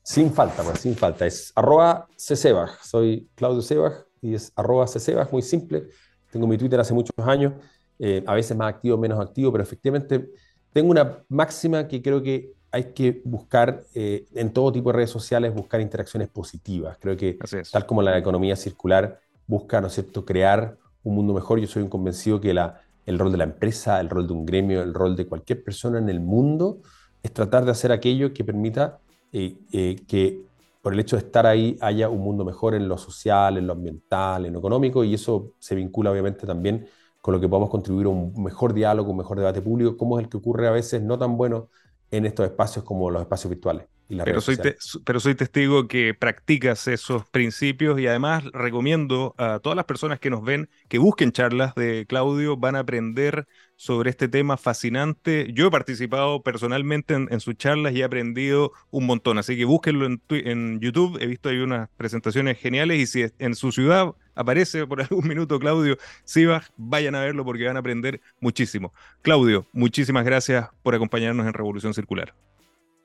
Sin 0.04 0.32
falta, 0.32 0.64
pues, 0.64 0.80
sin 0.80 0.96
falta. 0.96 1.26
Es 1.26 1.52
arroba 1.56 2.08
ccebaj. 2.16 2.84
Soy 2.84 3.30
Claudio 3.36 3.62
Sebaj 3.62 3.94
y 4.22 4.36
es 4.36 4.52
arroba 4.56 4.86
ccebaj, 4.86 5.32
muy 5.32 5.42
simple. 5.42 5.88
Tengo 6.32 6.48
mi 6.48 6.58
Twitter 6.58 6.80
hace 6.80 6.94
muchos 6.94 7.14
años, 7.18 7.54
eh, 8.00 8.24
a 8.26 8.34
veces 8.36 8.56
más 8.56 8.74
activo, 8.74 8.98
menos 8.98 9.20
activo, 9.20 9.52
pero 9.52 9.64
efectivamente 9.64 10.30
tengo 10.74 10.92
una 10.92 11.20
máxima 11.30 11.88
que 11.88 12.02
creo 12.02 12.22
que 12.22 12.54
hay 12.72 12.94
que 12.94 13.22
buscar 13.26 13.84
eh, 13.94 14.26
en 14.34 14.54
todo 14.54 14.72
tipo 14.72 14.90
de 14.90 14.98
redes 14.98 15.10
sociales, 15.10 15.54
buscar 15.54 15.82
interacciones 15.82 16.30
positivas. 16.30 16.98
Creo 17.00 17.18
que 17.18 17.38
tal 17.72 17.86
como 17.86 18.02
la 18.02 18.18
economía 18.18 18.56
circular 18.56 19.20
busca, 19.46 19.82
¿no 19.82 19.88
es 19.88 19.94
cierto?, 19.94 20.24
crear 20.24 20.78
un 21.04 21.16
mundo 21.16 21.34
mejor, 21.34 21.60
yo 21.60 21.68
soy 21.68 21.84
un 21.84 21.90
convencido 21.90 22.40
que 22.40 22.54
la, 22.54 22.82
el 23.06 23.20
rol 23.20 23.32
de 23.32 23.38
la 23.38 23.44
empresa, 23.44 24.00
el 24.00 24.10
rol 24.10 24.28
de 24.28 24.34
un 24.34 24.46
gremio, 24.46 24.82
el 24.82 24.94
rol 24.94 25.16
de 25.16 25.26
cualquier 25.28 25.64
persona 25.64 25.98
en 25.98 26.10
el 26.10 26.22
mundo 26.22 26.80
es 27.22 27.34
tratar 27.34 27.66
de 27.66 27.72
hacer 27.72 27.92
aquello 27.92 28.34
que 28.34 28.44
permita 28.44 29.00
eh, 29.34 29.58
eh, 29.74 29.98
que 30.08 30.42
por 30.82 30.94
el 30.94 31.00
hecho 31.00 31.16
de 31.16 31.24
estar 31.24 31.46
ahí 31.46 31.78
haya 31.82 32.10
un 32.10 32.22
mundo 32.22 32.46
mejor 32.46 32.74
en 32.74 32.88
lo 32.88 32.98
social, 32.98 33.58
en 33.58 33.68
lo 33.68 33.74
ambiental, 33.74 34.46
en 34.46 34.54
lo 34.54 34.60
económico, 34.60 35.04
y 35.04 35.14
eso 35.14 35.54
se 35.60 35.76
vincula 35.76 36.12
obviamente 36.12 36.48
también 36.48 36.88
con 37.22 37.34
lo 37.34 37.40
que 37.40 37.48
podamos 37.48 37.70
contribuir 37.70 38.08
a 38.08 38.10
un 38.10 38.44
mejor 38.44 38.74
diálogo, 38.74 39.12
un 39.12 39.18
mejor 39.18 39.38
debate 39.38 39.62
público, 39.62 39.96
como 39.96 40.20
es 40.20 40.26
el 40.26 40.30
que 40.30 40.38
ocurre 40.38 40.68
a 40.68 40.72
veces 40.72 41.02
no 41.02 41.18
tan 41.18 41.38
bueno 41.38 41.70
en 42.10 42.26
estos 42.26 42.46
espacios 42.46 42.84
como 42.84 43.10
los 43.10 43.22
espacios 43.22 43.50
virtuales. 43.50 43.88
pero, 44.26 44.42
soy 44.42 44.58
pero 45.06 45.20
soy 45.20 45.36
testigo 45.36 45.88
que 45.88 46.14
practicas 46.14 46.88
esos 46.88 47.26
principios 47.30 48.00
y 48.00 48.08
además 48.08 48.44
recomiendo 48.52 49.36
a 49.38 49.60
todas 49.60 49.78
las 49.78 49.86
personas 49.86 50.20
que 50.20 50.30
nos 50.30 50.44
ven 50.44 50.68
que 50.90 50.98
busquen 50.98 51.32
charlas 51.32 51.76
de 51.76 52.06
Claudio, 52.08 52.58
van 52.58 52.76
a 52.76 52.80
aprender 52.80 53.48
sobre 53.76 54.10
este 54.10 54.28
tema 54.28 54.58
fascinante. 54.58 55.48
Yo 55.54 55.68
he 55.68 55.72
participado 55.72 56.42
personalmente 56.42 57.14
en, 57.14 57.40
sus 57.40 57.56
charlas 57.56 57.94
y 57.94 58.02
he 58.02 58.04
aprendido 58.04 58.74
un 58.90 59.06
montón, 59.06 59.38
así 59.38 59.56
que 59.56 59.66
búsquenlo 59.66 60.08
en, 60.08 60.22
en 60.30 60.80
YouTube, 60.82 61.18
he 61.22 61.28
visto 61.28 61.50
ahí 61.50 61.60
unas 61.60 61.88
presentaciones 61.98 62.58
geniales 62.58 63.00
y 63.00 63.06
si 63.06 63.32
en 63.38 63.56
su 63.56 63.72
ciudad 63.72 64.16
aparece 64.36 64.86
por 64.88 65.02
algún 65.02 65.28
minuto 65.28 65.60
Claudio 65.60 65.98
Sibach, 66.24 66.70
vayan 66.78 67.16
a 67.16 67.22
verlo 67.22 67.44
porque 67.46 67.66
van 67.66 67.76
a 67.76 67.80
aprender 67.80 68.22
muchísimo. 68.40 68.94
Claudio, 69.22 69.66
muchísimas 69.74 70.26
gracias 70.26 70.70
por 70.84 70.96
acompañarnos 70.96 71.46
en 71.46 71.54
Revolución 71.54 71.94
Circular. 71.94 72.34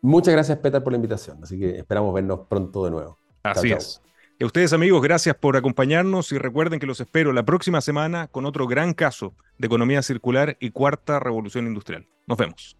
Muchas 0.02 0.34
gracias, 0.34 0.58
Peter, 0.58 0.82
por 0.82 0.92
la 0.92 0.96
invitación. 0.96 1.38
Así 1.42 1.58
que 1.58 1.78
esperamos 1.78 2.14
vernos 2.14 2.40
pronto 2.48 2.84
de 2.84 2.90
nuevo. 2.90 3.18
Así 3.42 3.72
es. 3.72 4.02
Y 4.38 4.44
a 4.44 4.46
ustedes, 4.46 4.72
amigos, 4.74 5.02
gracias 5.02 5.34
por 5.34 5.56
acompañarnos 5.56 6.30
y 6.30 6.38
recuerden 6.38 6.78
que 6.78 6.86
los 6.86 7.00
espero 7.00 7.32
la 7.32 7.44
próxima 7.44 7.80
semana 7.80 8.28
con 8.28 8.44
otro 8.44 8.66
gran 8.66 8.92
caso 8.92 9.34
de 9.56 9.66
economía 9.66 10.02
circular 10.02 10.58
y 10.60 10.70
cuarta 10.70 11.18
revolución 11.18 11.66
industrial. 11.66 12.06
Nos 12.26 12.36
vemos. 12.36 12.76